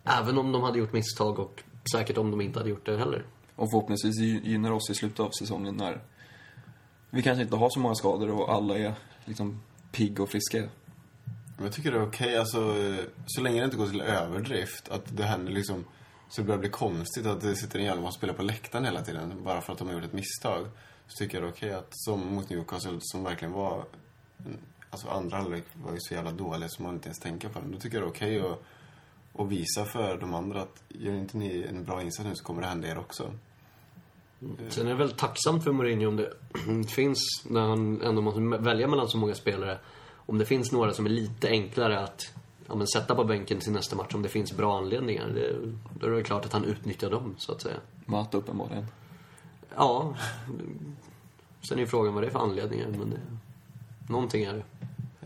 [0.03, 3.25] även om de hade gjort misstag och säkert om de inte hade gjort det heller.
[3.55, 6.01] Och förhoppningsvis gynnar oss i slutet av säsongen när
[7.09, 8.93] vi kanske inte har så många skador och alla är
[9.25, 9.61] liksom
[9.91, 10.69] pigga och friska.
[11.61, 14.89] Jag tycker det är okej, alltså, eh, så länge det inte går till överdrift.
[14.89, 15.85] Att det händer liksom,
[16.29, 19.01] så det börjar bli konstigt att det sitter en jävla massa spelare på läktaren hela
[19.01, 19.43] tiden.
[19.43, 20.67] Bara för att de har gjort ett misstag.
[21.07, 23.85] Så tycker jag det är okej att, som mot Newcastle, som verkligen var...
[24.89, 27.71] Alltså andra halvlek var ju så jävla dålig som man inte ens tänker på den.
[27.71, 28.61] Då tycker jag det är okej att,
[29.41, 32.61] att visa för de andra att gör inte ni en bra insats nu så kommer
[32.61, 33.31] det hända er också.
[34.41, 34.57] Mm.
[34.69, 36.33] Sen är det väl tacksamt för Mourinho om det
[36.87, 37.19] finns,
[37.49, 39.79] när han ändå måste välja mellan så många spelare,
[40.29, 42.33] om det finns några som är lite enklare att
[42.67, 45.27] ja, men sätta på bänken till nästa match, om det finns bra anledningar.
[45.27, 45.55] Det,
[45.99, 47.77] då är det klart att han utnyttjar dem, så att säga.
[48.05, 48.85] Mata uppenbarligen.
[49.75, 50.15] Ja.
[51.69, 53.19] Sen är ju frågan vad det är för anledningar, men det,
[54.09, 54.63] någonting är det.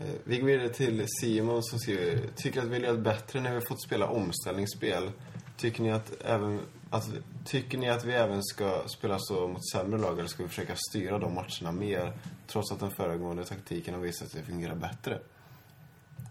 [0.04, 3.60] Eh, Vi går vidare till Simon som skriver Tycker att vi legat bättre när vi
[3.60, 5.10] fått spela omställningsspel.
[5.56, 7.10] Tycker ni att, även, att,
[7.44, 10.74] tycker ni att vi även ska spela så mot sämre lag eller ska vi försöka
[10.76, 12.12] styra de matcherna mer?
[12.46, 15.20] Trots att den föregående taktiken har visat sig fungera bättre.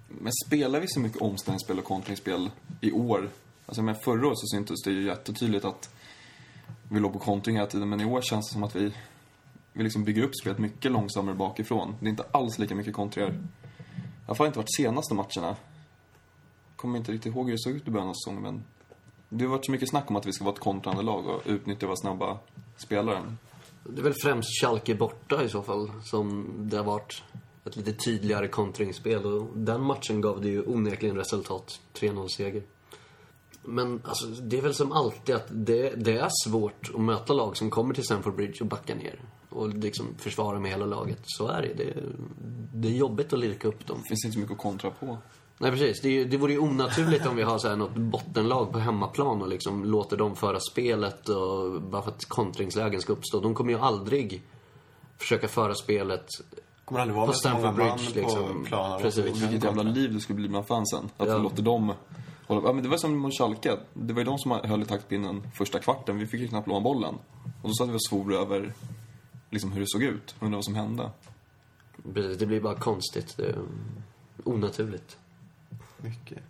[0.08, 3.30] Men spelar vi så mycket omställningsspel och kontringsspel i år?
[3.66, 5.96] Alltså med förra året så syntes det ju jättetydligt att
[6.90, 8.94] vi låg på kontring hela tiden, men i år känns det som att vi,
[9.74, 11.96] vi liksom bygger upp spelet mycket långsammare bakifrån.
[12.00, 13.30] Det är inte alls lika mycket kontringar.
[13.30, 15.56] I alla fall inte varit senaste matcherna.
[16.76, 18.64] Kommer inte riktigt ihåg hur det såg ut i början av säsongen, men
[19.38, 21.42] det har varit så mycket snack om att vi ska vara ett kontrande lag och
[21.46, 22.38] utnyttja våra snabba
[22.78, 23.36] spelare.
[23.84, 27.24] Det är väl främst Schalke borta i så fall, som det har varit
[27.66, 29.26] ett lite tydligare kontringsspel.
[29.26, 31.82] Och den matchen gav det ju onekligen resultat.
[31.94, 32.64] 3-0-seger.
[33.62, 37.58] Men alltså, det är väl som alltid att det, det är svårt att möta lag
[37.58, 39.20] som kommer till Stamford Bridge och backar ner.
[39.50, 41.20] Och liksom försvara med hela laget.
[41.24, 41.74] Så är det.
[41.74, 41.94] Det,
[42.74, 43.98] det är jobbigt att lirka upp dem.
[44.02, 45.18] Det finns inte så mycket att kontra på.
[45.58, 46.02] Nej precis.
[46.02, 49.48] Det, det vore ju onaturligt om vi har så här något bottenlag på hemmaplan och
[49.48, 53.40] liksom låter dem föra spelet och bara för att kontringslägen ska uppstå.
[53.40, 54.42] De kommer ju aldrig
[55.18, 56.26] försöka föra spelet.
[56.86, 58.66] kommer aldrig vara På Stamford Bridge, på liksom.
[58.66, 59.02] planen.
[59.02, 59.26] Precis.
[59.32, 61.10] Och Vilket jävla liv det skulle bli bland fansen.
[61.18, 61.38] Att Ja.
[61.38, 61.94] vi låter dem
[62.48, 62.62] hålla...
[62.68, 63.78] Ja, men det var som mot Schalke.
[63.94, 66.18] Det var ju de som höll i taktpinnen första kvarten.
[66.20, 67.16] Vi fick ju knappt låna bollen.
[67.62, 68.74] Och då satt vi och svor över
[69.50, 70.36] liksom hur det såg ut.
[70.40, 71.12] Undrade vad som hände.
[72.14, 73.38] Precis, Det blir bara konstigt.
[73.38, 73.56] Det är
[74.44, 75.18] onaturligt.
[76.04, 76.44] Mycket.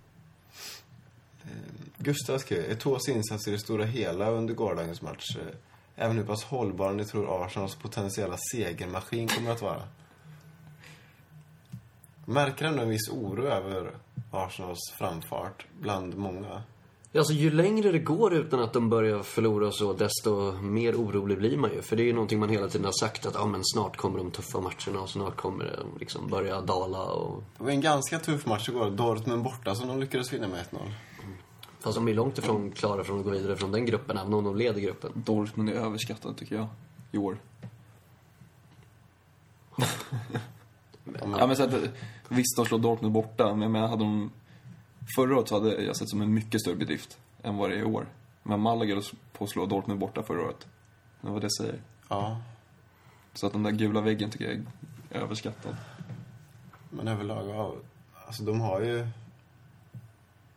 [1.43, 1.49] Eh,
[1.97, 5.35] Gustav skrev, Eto'os insats i det stora hela under gårdagens match.
[5.35, 5.55] eh,
[5.95, 9.87] Även hur pass hållbar ni tror Arsenals potentiella segermaskin kommer att vara.
[12.25, 13.91] Märker ändå en viss oro över
[14.31, 16.63] Arsenals framfart bland många.
[17.15, 21.37] Ja, Alltså ju längre det går utan att de börjar förlora så, desto mer orolig
[21.37, 21.81] blir man ju.
[21.81, 24.17] För det är ju någonting man hela tiden har sagt att ja, men snart kommer
[24.17, 27.43] de tuffa matcherna och snart kommer det liksom börja dala och...
[27.57, 28.89] Det var en ganska tuff match igår.
[28.89, 30.79] Dortmund borta som de lyckades vinna med 1-0.
[31.79, 34.43] Fast de är långt ifrån klara från att gå vidare från den gruppen, även om
[34.43, 35.11] de leder gruppen.
[35.15, 36.67] Dortmund är överskattad tycker jag.
[37.11, 37.37] I år.
[41.37, 41.73] Ja, men så att,
[42.27, 44.31] visst, de slår Dortmund borta, men, men hade de...
[45.15, 47.79] Förra året så hade jag sett som en mycket större bedrift än vad det är
[47.79, 48.07] i år.
[48.43, 49.01] Men Malaga
[49.33, 50.67] på att slå Dortmund borta förra året.
[51.21, 51.81] Det var det jag säger.
[52.09, 52.41] Ja,
[53.33, 54.63] Så att den där gula väggen tycker jag är
[55.23, 55.75] överskattad.
[56.89, 57.73] men överlag, ja.
[58.27, 59.07] Alltså de har ju...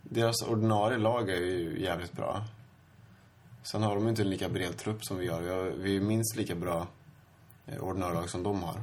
[0.03, 2.45] Deras ordinarie lag är ju jävligt bra.
[3.63, 5.41] Sen har de inte en lika bred trupp som vi har.
[5.41, 6.87] Vi, har, vi är minst lika bra
[7.67, 8.83] eh, ordinarie lag som de har.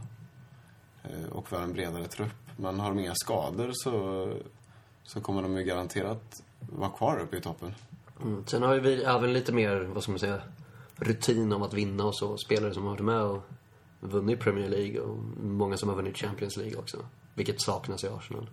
[1.04, 2.36] Eh, och vi har en bredare trupp.
[2.58, 4.28] Men har de inga skador så,
[5.04, 7.74] så kommer de ju garanterat vara kvar uppe i toppen.
[8.22, 8.44] Mm.
[8.46, 10.42] Sen har ju vi även lite mer, vad ska man säga,
[10.96, 12.38] rutin om att vinna och så.
[12.38, 13.44] Spelare som har varit med och
[14.00, 16.98] vunnit Premier League och många som har vunnit Champions League också.
[17.34, 18.50] Vilket saknas i Arsenal.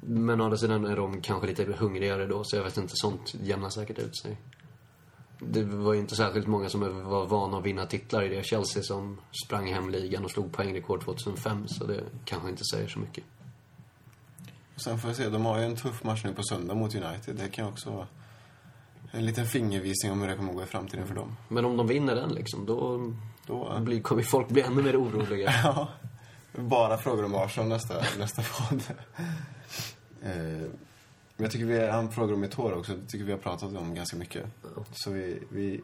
[0.00, 3.34] Men å andra sidan är de kanske lite hungrigare då, så jag vet inte, sånt
[3.42, 4.36] jämnar säkert ut sig.
[5.40, 8.82] Det var ju inte särskilt många som var vana att vinna titlar i det Chelsea
[8.82, 13.24] som sprang hem ligan och slog poängrekord 2005, så det kanske inte säger så mycket.
[14.78, 16.94] Och sen får vi se, de har ju en tuff match nu på söndag mot
[16.94, 17.36] United.
[17.36, 18.06] Det kan också vara
[19.10, 21.36] en liten fingervisning om hur det kommer att gå i framtiden för dem.
[21.48, 23.12] Men om de vinner den liksom, då
[23.46, 25.54] Då, blir, kommer folk bli ännu mer oroliga.
[25.64, 25.88] Ja,
[26.52, 28.82] bara frågor om Arsenal nästa, nästa podd.
[30.22, 30.32] Eh,
[31.36, 32.92] men jag tycker vi, han frågar om Eto'o också.
[32.92, 34.46] Det tycker vi har pratat om ganska mycket.
[34.92, 35.80] Så vi, vi,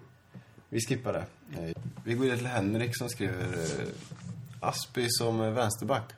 [0.69, 1.27] vi skippar det.
[1.61, 3.89] Eh, vi går vidare till Henrik som skriver eh,
[4.61, 6.13] Aspi som vänsterback.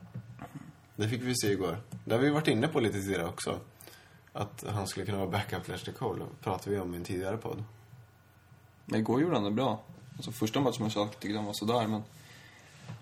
[0.97, 1.79] Det fick vi se igår.
[2.05, 3.61] Det har vi varit inne på lite tidigare också.
[4.33, 6.25] Att han skulle kunna vara backup till Ashley Cole.
[6.25, 7.65] Det pratade vi om i en tidigare podd.
[8.85, 9.81] Men igår gjorde han det bra.
[10.17, 12.03] Alltså första matchen med Schalke tyckte han var sådär, men...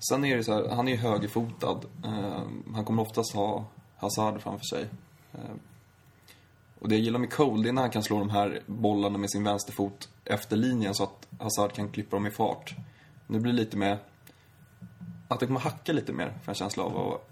[0.09, 1.81] Sen är det så här, han är ju högerfotad.
[2.05, 2.43] Eh,
[2.75, 3.65] han kommer oftast ha
[3.97, 4.89] Hazard framför sig.
[5.33, 5.55] Eh,
[6.79, 9.19] Och det jag gillar med Cole, det är när han kan slå de här bollarna
[9.19, 12.75] med sin vänsterfot efter linjen så att Hazard kan klippa dem i fart.
[13.27, 13.99] Nu blir det lite mer...
[15.29, 16.93] Att det kommer hacka lite mer, för en känsla av.
[16.97, 17.31] Och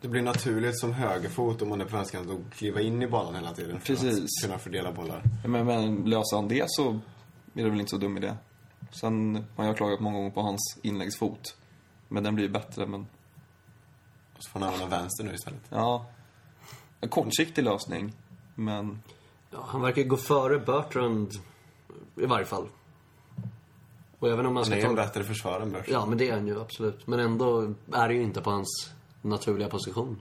[0.00, 3.34] det blir naturligt som högerfot om man är på vänsterkanten att kliva in i banan
[3.34, 3.80] hela tiden.
[3.80, 4.24] För Precis.
[4.24, 5.22] att kunna fördela bollar.
[5.46, 6.90] Men, men löser han det så
[7.54, 8.34] är det väl inte så dum idé.
[8.92, 11.56] Sen har jag klagat många gånger på hans inläggsfot.
[12.08, 13.00] Men den blir ju bättre, men
[14.36, 15.60] Och så får han använda vänster nu istället.
[15.68, 16.06] ja.
[17.00, 18.12] En kortsiktig lösning.
[18.54, 19.02] Men
[19.50, 21.30] Ja, han verkar gå före Bertrand
[22.16, 22.68] i varje fall.
[24.18, 25.02] Och även om man Han ska är en ta...
[25.02, 25.92] bättre försvarare än Bertrand.
[26.02, 27.06] Ja, men det är han ju absolut.
[27.06, 30.20] Men ändå är det ju inte på hans naturliga position.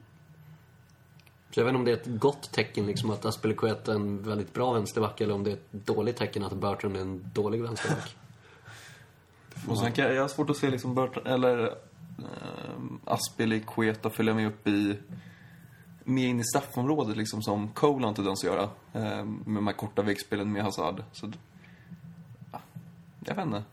[1.52, 4.24] Så jag vet inte om det är ett gott tecken liksom att Aspelekueta är en
[4.24, 7.62] väldigt bra vänsterback eller om det är ett dåligt tecken att Bertrand är en dålig
[7.62, 8.16] vänsterback.
[9.68, 11.66] Och sen kan jag, har svårt att se liksom Burton, eller
[12.18, 12.26] eh,
[13.06, 14.98] Aspelekueta följa med upp i
[16.04, 18.70] mer in i straffområdet liksom som Cole har en tendens att göra.
[18.94, 21.04] Eh, med de här korta väggspelen med Hazard.
[21.12, 21.32] Så,
[22.52, 22.60] ja,
[23.26, 23.64] jag vet inte.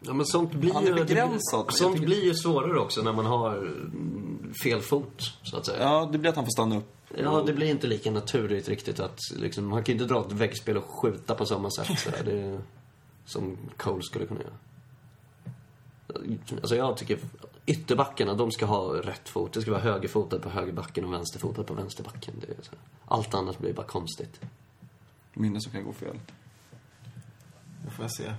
[0.00, 3.70] Ja, men sånt blir Han är begränsad, Sånt blir ju svårare också när man har
[4.62, 5.82] fel fot, så att säga.
[5.82, 6.96] Ja, det blir att han får stanna upp.
[7.18, 10.32] Ja, det blir inte lika naturligt riktigt att liksom, man kan ju inte dra ett
[10.32, 12.60] väggspel och skjuta på samma sätt så det,
[13.24, 14.54] som Cole skulle kunna göra.
[16.50, 17.18] Alltså jag tycker
[17.66, 19.52] ytterbackarna, de ska ha rätt fot.
[19.52, 22.34] Det ska vara högerfotad på högerbacken och vänsterfotad på vänsterbacken.
[23.06, 24.40] Allt annat blir bara konstigt.
[25.34, 26.20] Mindre som kan gå fel.
[27.84, 28.32] Det får jag se.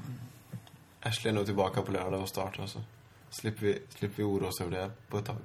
[0.99, 2.79] Ashley är nog tillbaka på lördag och startar så
[3.29, 5.37] slipper vi, slipper vi oroa oss över det på ett tag.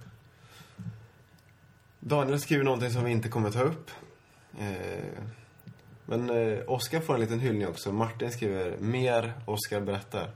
[2.00, 3.90] Daniel skriver någonting som vi inte kommer ta upp.
[4.58, 5.22] Eh,
[6.06, 7.92] men eh, Oskar får en liten hyllning också.
[7.92, 10.30] Martin skriver mer Oskar berättar.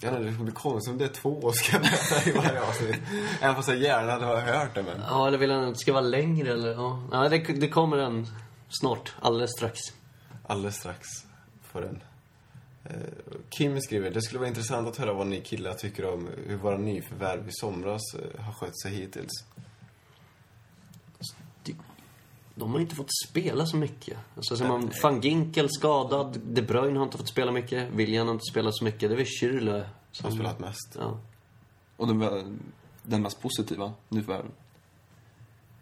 [0.00, 2.68] Jag vet inte, det skulle bli konstigt om det är två Oskar berättar i varje
[2.68, 2.96] avsnitt.
[3.40, 5.00] Även fast jag gärna hade hört det men.
[5.08, 6.72] Ja, eller vill han att det ska vara längre eller?
[6.72, 8.26] Ja, ja det, det kommer en
[8.68, 9.80] snart, alldeles strax.
[10.46, 11.08] Alldeles strax
[11.62, 12.02] får den.
[12.84, 12.96] Eh,
[13.50, 16.76] Kim skriver, det skulle vara intressant att höra vad ni killar tycker om hur våra
[16.76, 19.44] nyförvärv i somras eh, har skött sig hittills.
[22.54, 24.18] De har inte fått spela så mycket.
[24.36, 28.34] Alltså, ser man van Ginkel skadad, De Bruyne har inte fått spela mycket, William har
[28.34, 29.00] inte spelat så mycket.
[29.00, 30.96] Det är väl Schürrle Som har spelat mest.
[30.98, 31.18] Ja.
[31.96, 32.60] Och den,
[33.02, 34.50] den mest positiva nyförvärven.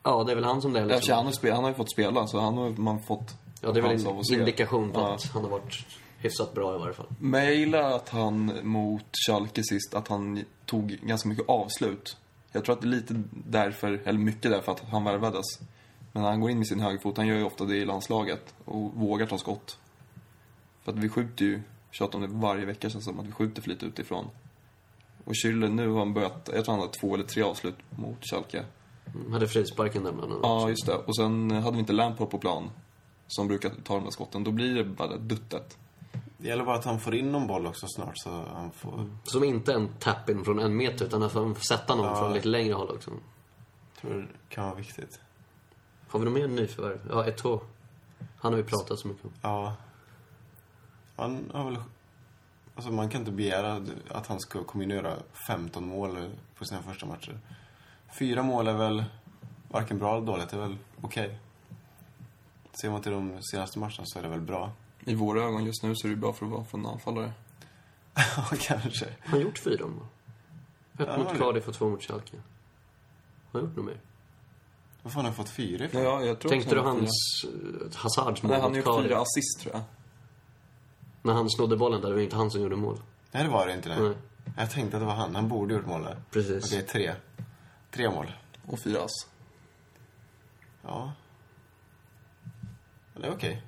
[0.02, 1.14] ja, det är väl han som det är Ja, liksom.
[1.16, 3.80] han, har spel, han har ju fått spela, så han har man fått Ja, det
[3.80, 5.14] är väl en indikation på Ja.
[5.14, 5.86] att han har varit
[6.18, 7.06] hyfsat bra i varje fall.
[7.18, 12.16] Men jag gillar att han mot Schalke sist, att han tog ganska mycket avslut.
[12.52, 15.44] Jag tror att det är lite därför, eller mycket därför att han värvades.
[16.12, 18.54] Men när han går in med sin högerfot, han gör ju ofta det i landslaget
[18.64, 19.78] och vågar ta skott.
[20.82, 23.62] För att vi skjuter ju, tjatar om det varje vecka känns som, att vi skjuter
[23.62, 24.26] för lite utifrån.
[25.24, 28.18] Och Schürrle, nu har han börjat, jag tror han har två eller tre avslut mot
[28.24, 28.64] Schalke.
[29.14, 30.40] Mm, hade frisparken där bland annat.
[30.42, 30.94] Ja, just det.
[30.94, 32.70] Och sen hade vi inte Lampard på plan,
[33.26, 34.44] som brukar ta de där skotten.
[34.44, 35.78] Då blir det bara duttet.
[36.38, 39.10] Det gäller bara att han får in någon boll också snart så han får...
[39.24, 42.16] Som inte en tap-in från en meter, utan att man får sätta någon Ja.
[42.16, 43.10] från lite längre håll också.
[44.00, 45.20] tror det kan vara viktigt.
[46.12, 47.00] Har vi något mer nyförvärv?
[47.10, 47.60] Ja, Eto'o.
[48.38, 49.32] Han har vi pratat så mycket om.
[49.42, 49.74] Ja.
[51.16, 51.82] Han har väl...
[52.74, 56.64] Alltså man kan inte begära att han ska komma in och göra 15 mål på
[56.64, 57.38] sina första matcher.
[58.18, 59.04] Fyra mål är väl
[59.68, 61.38] varken bra eller dåligt, det är väl okej.
[62.72, 64.72] Ser man till de senaste matcherna så är det väl bra.
[65.04, 67.32] I våra ögon just nu så är det bra för att vara för en anfallare.
[68.36, 69.04] Ja, kanske.
[69.24, 70.06] Har han gjort fyra mål?
[70.98, 72.36] Ett Ja, mot det- Cardiff och två mot Schalke.
[73.52, 74.00] Har han gjort något mer?
[75.02, 76.02] Vad fan har han fått fyra ifrån?
[76.02, 79.04] Ja, jag tror Tänkte du han hans uh, Hazards mål Nej, han har mot gjort
[79.04, 79.82] fyra assist tror jag.
[81.22, 83.00] När han snodde bollen där, det var inte han som gjorde mål.
[83.32, 84.00] Nej, det var det inte det.
[84.00, 84.14] Nej.
[84.56, 85.34] Jag tänkte att det var han.
[85.34, 86.16] Han borde gjort mål där.
[86.30, 86.64] Precis.
[86.64, 87.14] Okej, tre.
[87.90, 88.32] Tre mål.
[88.66, 89.26] Och fyra ass.
[90.82, 91.12] Ja.
[93.14, 93.62] Det är okej.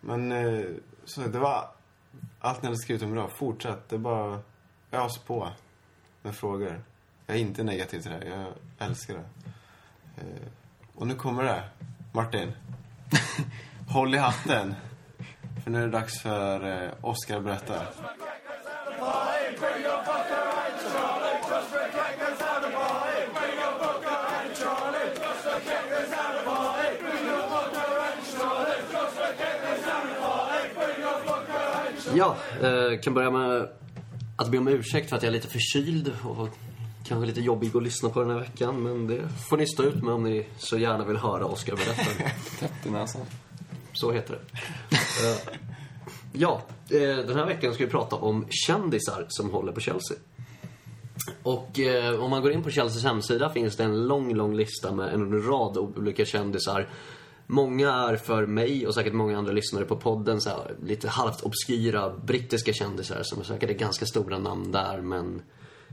[0.00, 0.64] Men, eh,
[1.04, 1.70] så det var
[2.40, 3.30] allt ni hade skrivit om idag.
[3.32, 3.88] Fortsätt.
[3.88, 4.40] Det är bara
[4.92, 5.48] ös på
[6.22, 6.84] med frågor.
[7.26, 8.24] Jag är inte negativ till det här.
[8.24, 9.24] Jag älskar det.
[10.20, 10.48] Eh,
[10.94, 11.62] och nu kommer det.
[12.12, 12.52] Martin.
[13.88, 14.74] Håll i hatten.
[15.64, 17.82] För nu är det dags för eh, Oscar Oscar berätta.
[32.14, 33.68] Ja, eh, kan börja med
[34.36, 36.48] att be om ursäkt för att jag är lite förkyld och
[37.08, 38.82] kanske lite jobbig att lyssna på den här veckan.
[38.82, 42.30] Men det får ni stå ut med om ni så gärna vill höra Oscar berätta.
[42.58, 43.22] Täppt i näsan.
[43.92, 44.40] Så heter det.
[44.96, 45.58] Eh,
[46.32, 50.16] ja, eh, den här veckan ska vi prata om kändisar som håller på Chelsea.
[51.42, 54.92] Och eh, om man går in på Chelseas hemsida finns det en lång, lång lista
[54.92, 56.88] med en rad olika kändisar.
[57.46, 61.42] Många är för mig och säkert många andra lyssnare på podden så här, lite halvt
[61.42, 65.42] obskyra brittiska kändisar som säkert är ganska stora namn där men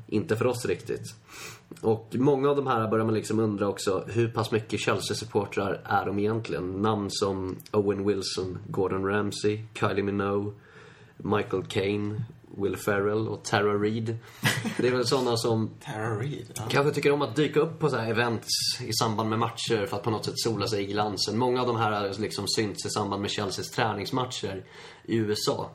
[0.08, 1.16] inte för oss riktigt.
[1.82, 6.06] Och många av de här börjar man liksom undra också hur pass mycket Chelsea-supportrar är
[6.06, 6.82] de egentligen?
[6.82, 10.54] Namn som Owen Wilson, Gordon Ramsay, Kylie Minogue,
[11.18, 12.24] Michael Caine,
[12.58, 14.18] Will Ferrell och Tara Reid.
[14.78, 16.52] Det är väl sådana som Tara Reid.
[16.56, 16.64] Ja.
[16.70, 18.48] kanske tycker om att dyka upp på så här events
[18.82, 21.38] i samband med matcher för att på något sätt sola sig i glansen.
[21.38, 24.64] Många av de här har liksom synts i samband med Chelseas träningsmatcher
[25.04, 25.70] i USA.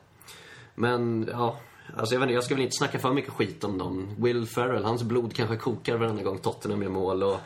[0.75, 1.57] Men, ja.
[1.97, 4.09] Alltså jag vet inte, jag ska väl inte snacka för mycket skit om dem.
[4.19, 7.23] Will Ferrell, hans blod kanske kokar varenda gång Tottenham gör mål.
[7.23, 7.41] Och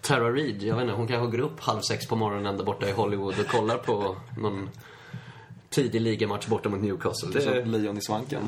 [0.00, 2.88] Tara Reid, jag vet inte, hon kanske går upp halv sex på morgonen där borta
[2.88, 4.70] i Hollywood och kollar på någon
[5.70, 7.30] tidig ligamatch borta mot Newcastle.
[7.32, 8.42] Det är lejon i svanken.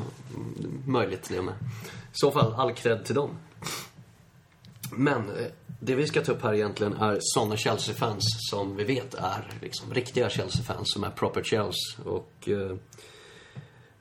[0.85, 1.53] möjligt det med.
[1.53, 3.29] I så fall, all cred till dem.
[4.91, 5.45] Men eh,
[5.79, 9.93] det vi ska ta upp här egentligen är såna Chelsea-fans som vi vet är liksom
[9.93, 12.03] riktiga Chelsea-fans, som är proper Chelsea.
[12.05, 12.77] Och eh,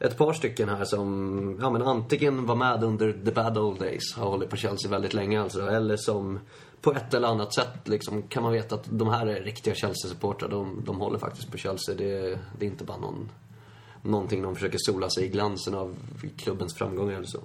[0.00, 4.14] ett par stycken här som, ja men antingen var med under the bad old days,
[4.16, 6.38] har hållit på Chelsea väldigt länge alltså, eller som
[6.80, 10.48] på ett eller annat sätt liksom, kan man veta att de här är riktiga Chelsea-supportrar.
[10.48, 11.94] De, de håller faktiskt på Chelsea.
[11.94, 13.28] Det, det är inte bara någon
[14.02, 15.96] någonting de försöker sola sig i glansen av
[16.36, 17.40] klubbens framgångar eller så.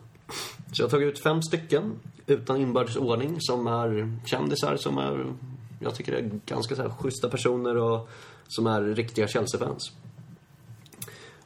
[0.71, 5.33] Så jag har tagit ut fem stycken utan inbördes ordning som är kändisar som är,
[5.79, 8.09] jag tycker är ganska så här schyssta personer och
[8.47, 9.91] som är riktiga Chelsea-fans.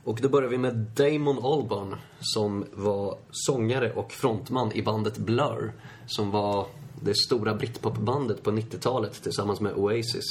[0.04, 5.74] Och då börjar vi med Damon Albarn som var sångare och frontman i bandet Blur
[6.08, 6.68] som var
[7.02, 10.26] det stora britpopbandet på 90-talet tillsammans med Oasis.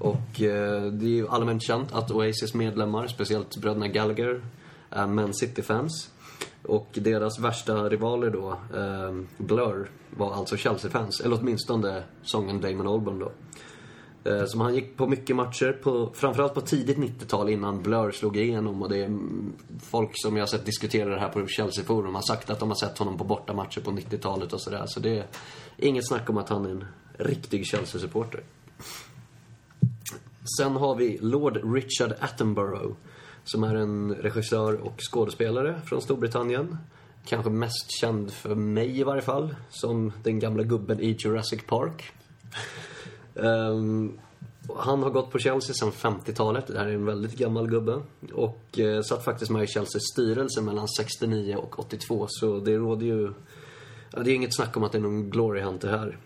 [0.00, 4.44] Och eh, det är ju allmänt känt att Oasis medlemmar, speciellt bröderna Gallagher,
[4.90, 6.10] är Man City-fans.
[6.62, 11.20] Och deras värsta rivaler då, eh, Blur, var alltså Chelsea-fans.
[11.20, 13.32] Eller åtminstone sången Damon Albarn då.
[14.24, 18.36] Eh, som han gick på mycket matcher, på, framförallt på tidigt 90-tal innan Blur slog
[18.36, 18.82] igenom.
[18.82, 22.22] Och det är mm, folk som jag har sett diskutera det här på Chelsea-forum har
[22.22, 24.84] sagt att de har sett honom på bortamatcher på 90-talet och sådär.
[24.86, 25.26] Så det är
[25.76, 26.84] inget snack om att han är en
[27.18, 28.42] riktig Chelsea-supporter.
[30.58, 32.94] Sen har vi Lord Richard Attenborough.
[33.44, 36.76] Som är en regissör och skådespelare från Storbritannien.
[37.26, 42.12] Kanske mest känd för mig i varje fall, som den gamla gubben i Jurassic Park.
[43.34, 44.18] Um,
[44.76, 46.66] han har gått på Chelsea sedan 50-talet.
[46.66, 48.02] Det här är en väldigt gammal gubbe.
[48.32, 52.26] Och eh, satt faktiskt med i Chelseas styrelse mellan 69 och 82.
[52.28, 53.32] Så det råder ju...
[54.12, 56.18] Ja, det är inget snack om att det är någon glory hunter här.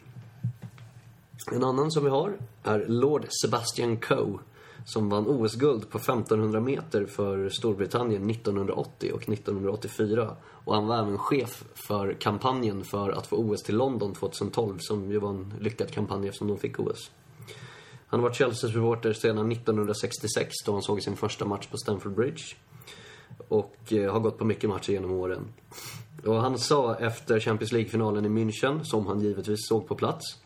[1.52, 4.38] En annan som vi har är Lord Sebastian Coe.
[4.84, 10.36] Som vann OS-guld på 1500 meter för Storbritannien 1980 och 1984.
[10.64, 14.78] Och han var även chef för kampanjen för att få OS till London 2012.
[14.78, 17.10] Som ju var en lyckad kampanj eftersom de fick OS.
[18.06, 22.42] Han har varit Chelsea-supporter sedan 1966 då han såg sin första match på Stamford Bridge.
[23.48, 25.48] Och eh, har gått på mycket matcher genom åren.
[26.26, 30.36] Och han sa efter Champions League-finalen i München, som han givetvis såg på plats,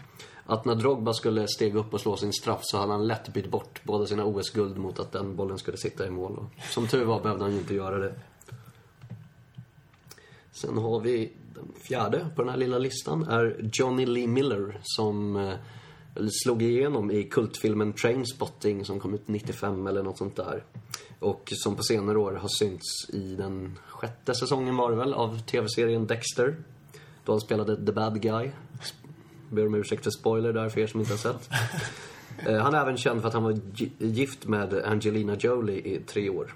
[0.53, 3.51] att när Drogba skulle stega upp och slå sin straff så hade han lätt bytt
[3.51, 6.39] bort båda sina OS-guld mot att den bollen skulle sitta i mål.
[6.39, 8.15] Och som tur var behövde han ju inte göra det.
[10.53, 15.37] Sen har vi den fjärde på den här lilla listan är Johnny Lee Miller som
[15.37, 15.55] eh,
[16.45, 20.65] slog igenom i kultfilmen Trainspotting som kom ut 95 eller något sånt där.
[21.19, 25.39] Och som på senare år har synts i den sjätte säsongen var det väl av
[25.39, 26.57] tv-serien Dexter.
[27.25, 28.51] Då han spelade The Bad Guy.
[29.53, 31.51] Ber om ursäkt för spoiler där för er som inte har sett.
[32.47, 36.01] Eh, Han är även känd för att han var gi- gift med Angelina Jolie i
[36.07, 36.55] tre år.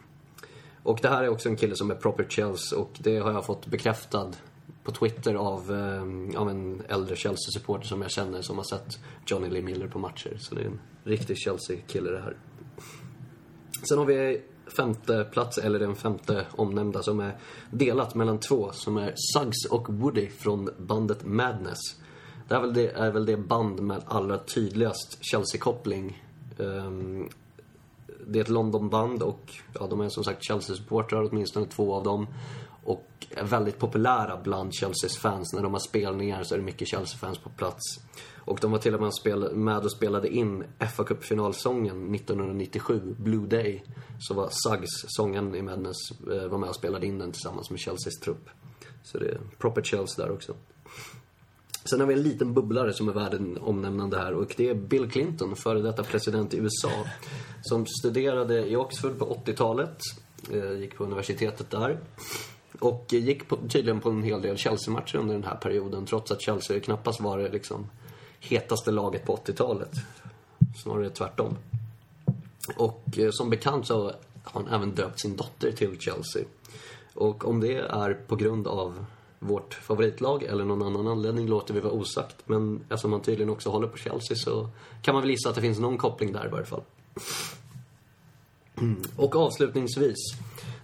[0.82, 3.46] Och det här är också en kille som är proper Chelsea och det har jag
[3.46, 4.30] fått bekräftad
[4.85, 9.48] på Twitter av, eh, av en äldre Chelsea-supporter som jag känner som har sett Johnny
[9.48, 10.37] Lee Miller på matcher.
[10.40, 12.37] Så det är en riktig Chelsea-kille det här.
[13.88, 14.42] Sen har vi
[14.76, 17.37] femte plats, eller den femte omnämnda, som är
[17.70, 18.70] delat mellan två.
[18.72, 21.78] Som är Suggs och Woody från bandet Madness.
[22.48, 26.22] Det är väl det, är väl det band med allra tydligast Chelsea-koppling.
[26.56, 27.28] Um,
[28.26, 32.26] det är ett London-band och ja, de är som sagt Chelsea-supportrar, åtminstone två av dem.
[32.84, 35.53] Och är väldigt populära bland Chelseas fans.
[35.53, 37.82] När de har spelningar så är det mycket Chelsea-fans på plats.
[38.34, 40.64] Och de var till och med spel- med och spelade in
[40.97, 43.84] fa Cup-finalsången 1997, Blue Day.
[44.20, 45.97] Så var Suggs, sången i Madness,
[46.32, 48.49] eh, var med och spelade in den tillsammans med Chelseas trupp.
[49.03, 50.55] Så det är proper Chelsea där också.
[51.87, 55.11] Sen har vi en liten bubblare som är värd omnämnande här och det är Bill
[55.11, 56.91] Clinton, före detta president i USA.
[57.62, 59.99] Som studerade i Oxford på 80-talet,
[60.53, 61.99] eh, gick på universitetet där.
[62.78, 66.43] Och gick på, tydligen på en hel del Chelsea-matcher under den här perioden trots att
[66.43, 67.91] Chelsea knappast var det liksom
[68.41, 69.91] hetaste laget på 80-talet.
[70.82, 71.57] Snarare tvärtom.
[72.76, 74.12] Och eh, som bekant så
[74.43, 76.43] har han även döpt sin dotter till Chelsea.
[77.14, 79.05] Och om det är på grund av
[79.39, 82.37] vårt favoritlag eller någon annan anledning låter vi vara osagt.
[82.45, 84.68] Men eftersom han tydligen också håller på Chelsea så
[85.03, 86.82] kan man väl gissa att det finns någon koppling där i varje fall.
[89.16, 90.16] Och avslutningsvis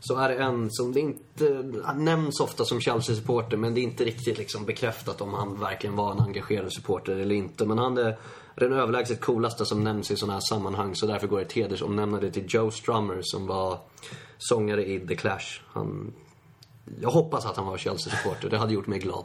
[0.01, 1.63] så är det en som det inte
[1.97, 6.13] nämns ofta som Chelsea-supporter men det är inte riktigt liksom bekräftat om han verkligen var
[6.13, 7.67] en engagerad supporter eller inte.
[7.67, 8.19] Men han är
[8.55, 12.31] den överlägset coolaste som nämns i sådana här sammanhang så därför går det ett hedersomnämnande
[12.31, 13.79] till Joe Strummer som var
[14.39, 15.61] sångare i The Clash.
[15.67, 16.13] Han,
[17.01, 19.25] jag hoppas att han var Chelsea-supporter, det hade gjort mig glad.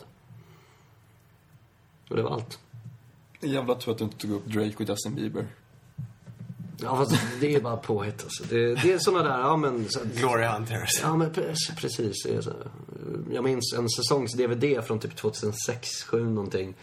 [2.10, 2.60] Och det var allt.
[3.42, 5.48] Jävla tur att du inte tog upp Drake och Justin Bieber.
[6.82, 8.44] Ja, fast det är bara påhitt alltså.
[8.44, 9.90] det, det är såna där, ja men...
[9.90, 11.00] Så, Glory Hunters.
[11.02, 12.24] Ja, men pre- precis.
[12.42, 12.54] Så.
[13.32, 16.76] Jag minns en säsongs-DVD från typ 2006, 2007 någonting.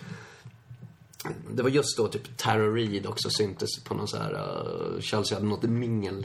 [1.54, 4.32] Det var just då typ Tara Reid också syntes på någon så här...
[4.32, 6.24] Uh, Chelsea hade något mingel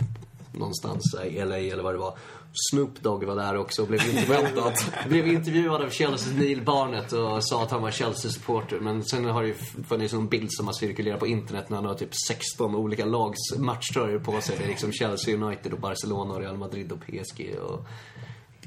[0.52, 2.18] någonstans uh, i LA eller vad det var.
[2.72, 4.74] Snoop Dogg var där också och blev intervjuad,
[5.08, 8.80] blev intervjuad av Chelseas Neil Barnett och sa att han var Chelsea-supporter.
[8.80, 9.54] Men sen har det ju
[9.88, 13.58] funnits en bild som har cirkulerat på internet när han har typ 16 olika lags
[13.58, 14.56] matchtröjor på sig.
[14.58, 17.86] Det är liksom Chelsea United och Barcelona och Real Madrid och PSG och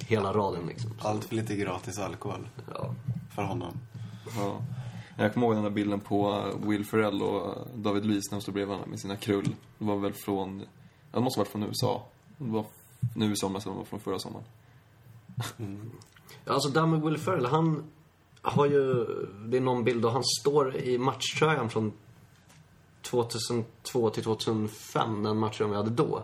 [0.07, 0.91] hela raden liksom.
[0.99, 2.49] Allt för lite gratis alkohol.
[2.75, 2.95] Ja.
[3.35, 3.79] För honom.
[4.37, 4.61] Ja.
[5.17, 8.55] Jag kommer ihåg den där bilden på Will Ferrell och David Luiz när de stod
[8.55, 9.55] bredvid varandra med sina krull.
[9.79, 10.63] Det var väl från,
[11.13, 12.03] det måste ha varit från USA.
[12.39, 12.65] Det var
[13.15, 14.45] nu i somras, eller var från förra sommaren.
[16.45, 17.85] Ja, Alltså där med Will Ferrell, han
[18.43, 19.05] har ju...
[19.47, 21.93] Det är någon bild och han står i matchtröjan från
[23.03, 26.23] 2002 till 2005, den matchen vi hade då.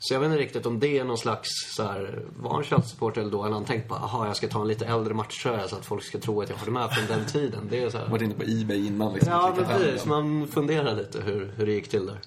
[0.00, 3.20] Så jag vet inte riktigt om det är någon slags så här, var han Chelsea-supporter
[3.20, 3.44] eller då?
[3.44, 6.04] Eller han tänkt på, aha, jag ska ta en lite äldre matchtröja så att folk
[6.04, 7.66] ska tro att jag har det med från den tiden.
[7.70, 8.08] Det är så här.
[8.08, 9.32] var inne på Ebay innan liksom.
[9.32, 10.02] Ja, precis.
[10.02, 10.08] den.
[10.08, 12.18] Man funderar lite hur, hur det gick till där.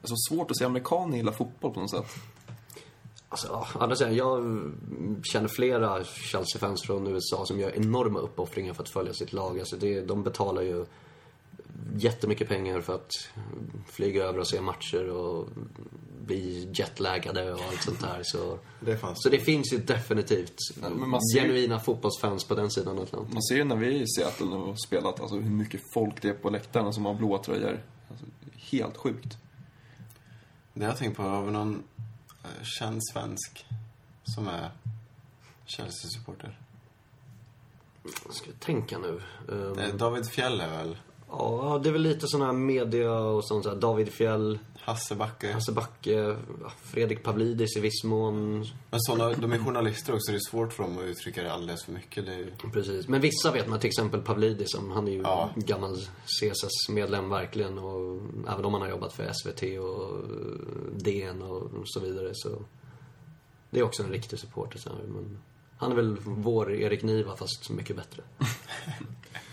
[0.00, 2.06] Alltså svårt att se amerikaner gilla fotboll på något sätt.
[3.28, 4.42] Alltså, ja, andra sidan, jag
[5.22, 9.58] känner flera Chelsea-fans från USA som gör enorma uppoffringar för att följa sitt lag.
[9.60, 10.86] Alltså det, de betalar ju
[11.96, 13.10] jättemycket pengar för att
[13.86, 15.48] flyga över och se matcher och
[16.26, 18.20] bli jetlaggade och allt sånt där.
[18.22, 20.58] Så, Det så det finns ju definitivt
[20.96, 23.34] man ser- genuina fotbollsfans på den sidan Atlanten.
[23.34, 26.22] Man ser ju när vi är i Seattle och har spelat, alltså hur mycket folk
[26.22, 27.82] det är på läktarna som har blåa tröjor.
[28.10, 28.26] Alltså,
[28.70, 29.36] helt sjukt.
[30.80, 31.82] Det har jag tänkt på, har vi någon
[32.44, 33.66] eh, känd svensk
[34.24, 34.70] som är
[35.66, 36.58] Chelsea-supporter?
[38.02, 39.22] Jag ska tänka nu.
[39.48, 40.96] Um, David Fjell är väl?
[41.30, 43.76] Ja, det är väl lite sån här media och sånt så här.
[43.76, 45.52] David Fjell, Hasse Backe.
[45.52, 46.36] Hasse Backe,
[46.82, 48.58] Fredrik Pavlidis i viss mån.
[48.90, 51.84] Men såna, de är journalister också, det är svårt för dem att uttrycka det alldeles
[51.84, 52.26] för mycket.
[52.26, 52.50] Det är ju...
[52.72, 53.08] Precis.
[53.08, 55.50] Men vissa vet man, till exempel Pavlidis, han är ju Ja.
[55.56, 57.78] gammal CSS-medlem verkligen.
[57.78, 60.24] Och även om han har jobbat för SVT och
[60.92, 62.48] DN och så vidare så...
[63.70, 64.80] Det är också en riktig supporter.
[65.08, 65.38] Men
[65.76, 68.22] han är väl vår Erik Niva fast mycket bättre.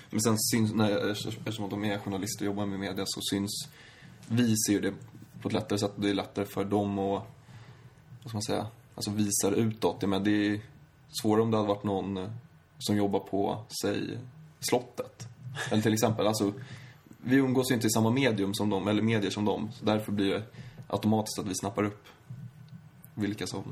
[0.09, 3.67] Men sen syns, när, eftersom de är journalister och jobbar med media så syns,
[4.27, 4.93] vi ser ju det
[5.41, 5.91] på ett lättare sätt.
[5.95, 7.23] Det är lättare för dem att,
[8.21, 10.01] vad ska man säga, alltså visar utåt.
[10.01, 10.61] Men det är
[11.21, 12.29] svårare om det hade varit någon eh,
[12.79, 14.17] som jobbar på, säg,
[14.59, 15.27] slottet.
[15.71, 16.53] Eller till exempel, alltså,
[17.23, 19.69] vi umgås ju inte i samma medium som dem, eller medier som dem.
[19.73, 20.43] Så därför blir det
[20.87, 22.07] automatiskt att vi snappar upp
[23.13, 23.63] vilka som...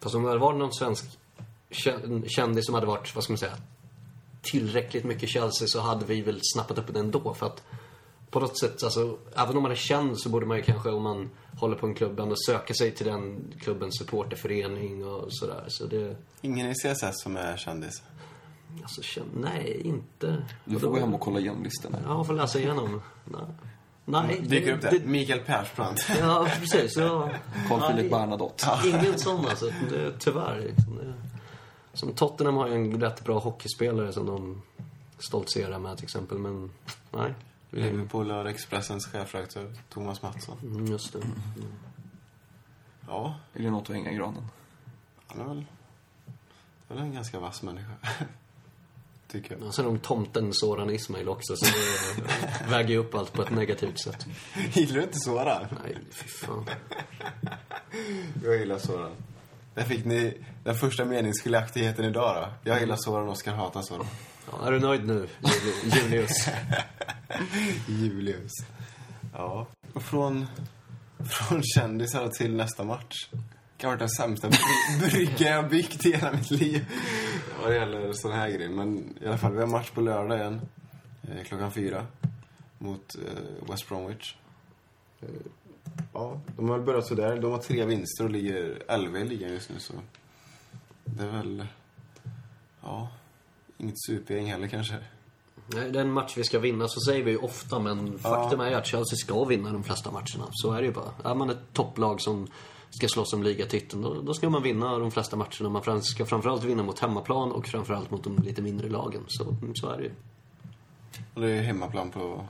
[0.00, 1.18] Fast om det hade varit någon svensk
[2.26, 3.56] kändis som hade varit, vad ska man säga,
[4.42, 7.34] tillräckligt mycket Chelsea så hade vi väl snappat upp det ändå.
[7.34, 7.62] För att
[8.30, 11.02] på något sätt, alltså, även om man är känd så borde man ju kanske, om
[11.02, 15.64] man håller på en klubb, ändå söka sig till den klubbens supporterförening och sådär.
[15.68, 18.02] Så det, Ingen i CSS som är kändis.
[18.82, 20.46] alltså, känd, nej, inte.
[20.64, 21.98] Du får gå hem och kolla igenom listorna.
[22.06, 23.02] Ja, jag får läsa igenom.
[23.24, 23.40] Nej.
[24.04, 24.40] Nej.
[24.40, 25.00] Dyker upp där.
[25.04, 26.06] Mikael Persbrandt.
[26.20, 26.96] Ja, precis.
[26.96, 27.30] Ja.
[27.68, 27.80] Carl.
[27.92, 28.66] Philip Bernadotte.
[28.84, 29.70] Ingen sån alltså.
[29.90, 30.60] Det, tyvärr.
[30.60, 30.96] Liksom.
[30.96, 31.14] Det,
[31.92, 34.62] som Tottenham har ju en rätt bra hockeyspelare som de
[35.18, 36.38] stoltserar med till exempel.
[36.38, 36.70] Men
[37.10, 37.34] nej.
[37.70, 40.56] Liverpool och Expressens chefredaktör Thomas Mattsson.
[40.62, 41.18] Mm, Just det.
[43.08, 44.42] Ja, Är det något att hänga i granen?
[45.26, 45.64] han är väl...
[46.88, 47.90] Det är väl en ganska vass människa.
[49.28, 49.62] Tycker jag.
[49.62, 53.42] Och sen har de tomten Soran Ismail också, så det väger ju upp allt på
[53.42, 54.26] ett negativt sätt.
[54.72, 55.66] Gillar du inte Soran?
[55.84, 56.64] Nej, fy fan.
[58.44, 59.12] Jag gillar Soran.
[59.74, 62.70] Där fick ni den första meningsskiljaktigheten idag då.
[62.70, 64.06] Jag gillar Soran, Oskar hatar Soran.
[64.52, 66.48] Ja, är du nöjd nu, Juli- Julius?
[67.88, 68.52] Julius.
[69.32, 69.66] Ja.
[69.92, 70.46] Och från,
[71.30, 73.28] från kändisar till nästa match.
[73.30, 73.38] Det
[73.82, 76.86] kan ha varit den sämsta bry- bryggan jag byggt i hela mitt liv.
[77.62, 78.68] Vad det gäller sån här grejer.
[78.68, 80.60] Men i alla fall, vi har match på lördag igen.
[81.22, 82.06] Eh, klockan fyra.
[82.78, 84.34] Mot eh, West Bromwich.
[86.20, 87.36] Ja, de har väl börjat sådär.
[87.36, 89.92] De har tre vinster och ligger 11 i ligan just nu så...
[91.04, 91.66] Det är väl...
[92.82, 93.08] Ja,
[93.78, 94.96] inget supergäng heller kanske.
[95.66, 97.78] Nej, det är en match vi ska vinna, så säger vi ju ofta.
[97.78, 100.48] Men faktum är ju att Chelsea ska vinna de flesta matcherna.
[100.50, 101.30] Så är det ju bara.
[101.30, 102.46] Är man ett topplag som
[102.90, 105.68] ska slåss om ligatiteln, då, då ska man vinna de flesta matcherna.
[105.68, 109.24] Man fram- ska framförallt vinna mot hemmaplan och framförallt mot de lite mindre lagen.
[109.28, 110.12] Så, så är det ju.
[111.34, 112.46] Och det är hemmaplan på,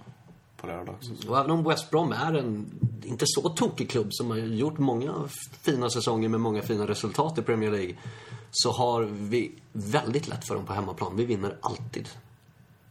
[0.61, 1.16] på lördag också.
[1.16, 1.30] Så.
[1.30, 2.66] Och även om West Brom är en
[3.04, 7.42] inte så tokig klubb som har gjort många fina säsonger med många fina resultat i
[7.42, 7.96] Premier League.
[8.50, 11.16] Så har vi väldigt lätt för dem på hemmaplan.
[11.16, 12.08] Vi vinner alltid.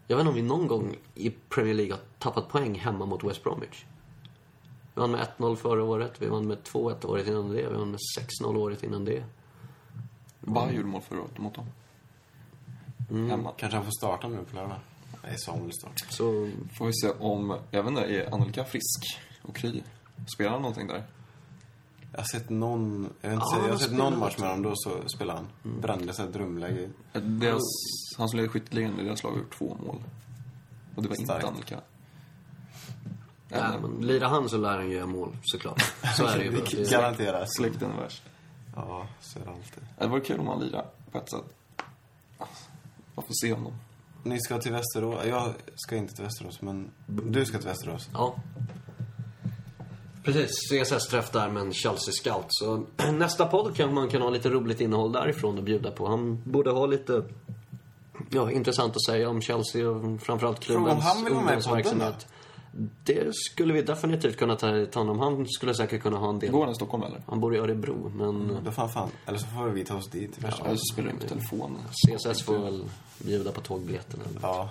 [0.08, 3.24] Jag vet inte om vi någon gång i Premier League har tappat poäng hemma mot
[3.24, 3.86] West Bromwich.
[4.96, 7.92] Vi vann med 1-0 förra året, vi vann med 2-1 året innan det, vi vann
[7.92, 8.00] med
[8.42, 9.24] 6-0 året innan det.
[10.40, 11.66] Bayern gjorde mål förra året mot dem.
[13.30, 13.52] Hemma.
[13.58, 14.78] Kanske han får starta nu på lördag.
[15.24, 16.08] Nej, Samuel startar.
[16.10, 19.82] Så Får vi se om, jag vet inte, är Annika frisk och kry?
[20.36, 21.04] Spelar han någonting där?
[22.12, 24.50] Jag har sett någon, jag, vet inte, Ja, jag har sett spelar någon match med
[24.50, 25.80] honom, då så spelade han.
[25.82, 26.90] Brände sig ett drömläge.
[27.14, 27.62] Deras,
[28.18, 30.04] han som leder skytteligan i deras lag har gjort två mål.
[30.96, 31.44] Och det var Starkt.
[31.44, 31.80] inte Annika.
[33.50, 35.82] ja, men lirar han så lär han göra mål, såklart.
[36.18, 36.86] Så är det ju.
[36.92, 37.56] Garanterat.
[37.56, 38.24] Släkten är värst.
[38.76, 39.84] Ja, så är det alltid.
[40.00, 41.44] Det vore kul om han lirar på ett sätt.
[43.16, 43.74] Man får se honom.
[44.24, 45.26] Ni ska till Västerås.
[45.26, 48.10] Jag ska inte till Västerås, men du ska till Västerås.
[48.14, 48.36] Ja.
[50.24, 52.46] Precis, CSS-träff där med en Chelsea scout.
[52.48, 56.08] Så nästa podd kan man kan ha lite roligt innehåll därifrån att bjuda på.
[56.08, 57.24] Han borde ha lite
[58.30, 62.28] ja, intressant att säga om Chelsea och framförallt klubbens ungdomsverksamhet.
[63.04, 65.20] Det skulle vi definitivt kunna ta ta honom.
[65.20, 66.52] Han skulle säkert kunna ha en del.
[66.52, 67.22] Går han i Stockholm eller?
[67.28, 69.10] Han bor i Örebro, men Då fan fan.
[69.26, 71.78] Eller så får vi ta oss dit till Eller så spelar de på telefon.
[71.92, 72.84] CSS får väl
[73.18, 74.24] bjuda på tågbiljetterna.
[74.42, 74.70] Ja.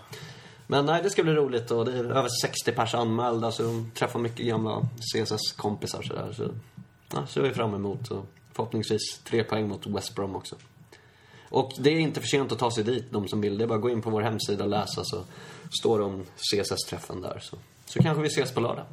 [0.67, 3.91] Men nej, det ska bli roligt och det är över 60 pers anmälda så de
[3.95, 6.33] träffar mycket gamla CSS-kompisar sådär.
[6.33, 6.49] Så
[7.13, 10.57] ja, ser vi fram emot och förhoppningsvis tre poäng mot West Brom också.
[11.51, 13.59] Och det är inte för sent att ta sig dit, de som vill.
[13.59, 15.25] Det är bara att gå in på vår hemsida och läsa så
[15.81, 17.39] står det om CSS-träffen där.
[17.43, 17.57] Så,
[17.89, 18.85] så kanske vi ses på lördag.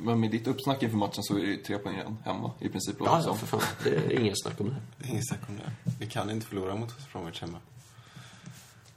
[0.00, 2.68] Men med ditt uppsnack inför matchen så är det ju tre poäng igen hemma i
[2.68, 2.96] princip.
[3.00, 3.60] Ja, ja, för fan.
[3.84, 5.08] Det är inget snack om det.
[5.08, 5.90] Inget snack om det.
[6.00, 7.58] Vi kan inte förlora mot West Bromwich hemma.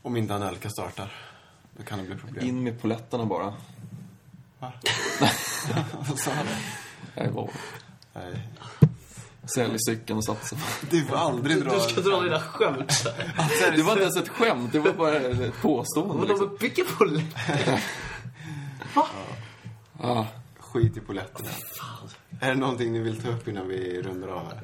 [0.02, 1.12] Om inte Anelka startar.
[1.78, 2.48] Då kan det bli problem.
[2.48, 3.54] In med poletterna bara.
[4.60, 4.72] Va?
[6.08, 7.22] Vad sa du?
[7.24, 7.50] Jag var
[8.14, 8.48] Nej.
[9.56, 10.56] Sälj cykeln och satsa.
[10.90, 11.74] Du får aldrig dra...
[11.74, 13.74] Du ska dra dina skämt så här.
[13.78, 16.16] Det var inte ens ett skämt, det var bara ett påstående.
[16.16, 16.50] Men Liksom.
[16.50, 16.84] de bygger
[18.94, 19.08] på
[20.00, 20.08] det.
[20.08, 20.26] Ah,
[20.60, 21.50] Skit i polletterna.
[22.40, 24.64] Är det någonting ni vill ta upp innan vi rundar av här?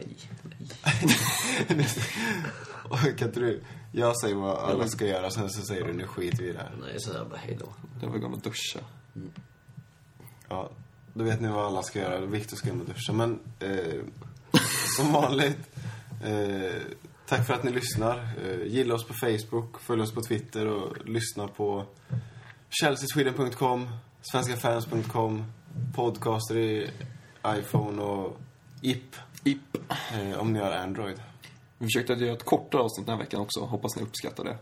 [2.90, 3.62] Och kan inte du...
[3.92, 6.60] Jag säger vad alla ska göra, sen så säger du nu skiter vi i det
[6.60, 6.72] här.
[6.82, 7.74] Nej, så jag bara hej då.
[8.02, 8.80] jag var gammal duscha.
[10.50, 10.70] Ja,
[11.14, 12.26] då vet ni vad alla ska göra.
[12.26, 13.14] Viktor ska hem och duscha.
[13.14, 14.04] Men eh,
[14.98, 15.76] som vanligt,
[16.24, 16.82] eh,
[17.26, 18.30] tack för att ni lyssnar.
[18.46, 21.86] Eh, gilla oss på Facebook, följ oss på Twitter och lyssna på
[22.70, 23.90] chelseasweden.com,
[24.32, 25.46] svenskafans.com,
[25.96, 26.90] podcaster i
[27.48, 28.38] iPhone och
[28.82, 29.78] IP, IP.
[30.14, 31.22] eh, om ni har Android.
[31.78, 33.60] Vi försökte göra ett kortare avsnitt den här veckan också.
[33.60, 34.58] Hoppas ni uppskattar det.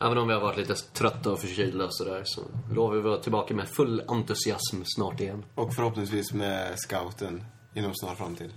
[0.00, 2.40] Även om vi har varit lite trötta och förkylda och sådär så
[2.74, 5.44] lovar vi att vara tillbaka med full entusiasm snart igen.
[5.54, 8.52] Och förhoppningsvis med scouten inom snar framtid.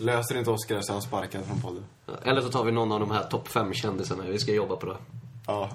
[0.00, 1.84] Löser inte Oscar så är han sparkad från podden.
[2.22, 4.24] Eller så tar vi någon av de här topp fem kändisarna.
[4.24, 4.96] Vi ska jobba på det.
[5.46, 5.70] Ja,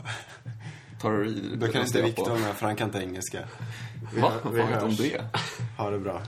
[1.02, 3.40] Tar då kan inte Viktor med för han kan inte engelska.
[4.14, 4.34] Vi, Va?
[4.44, 5.22] Vad vet om det?
[5.78, 6.22] Ha det bra.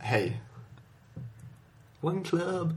[0.00, 0.40] Hej.
[2.00, 2.76] One club.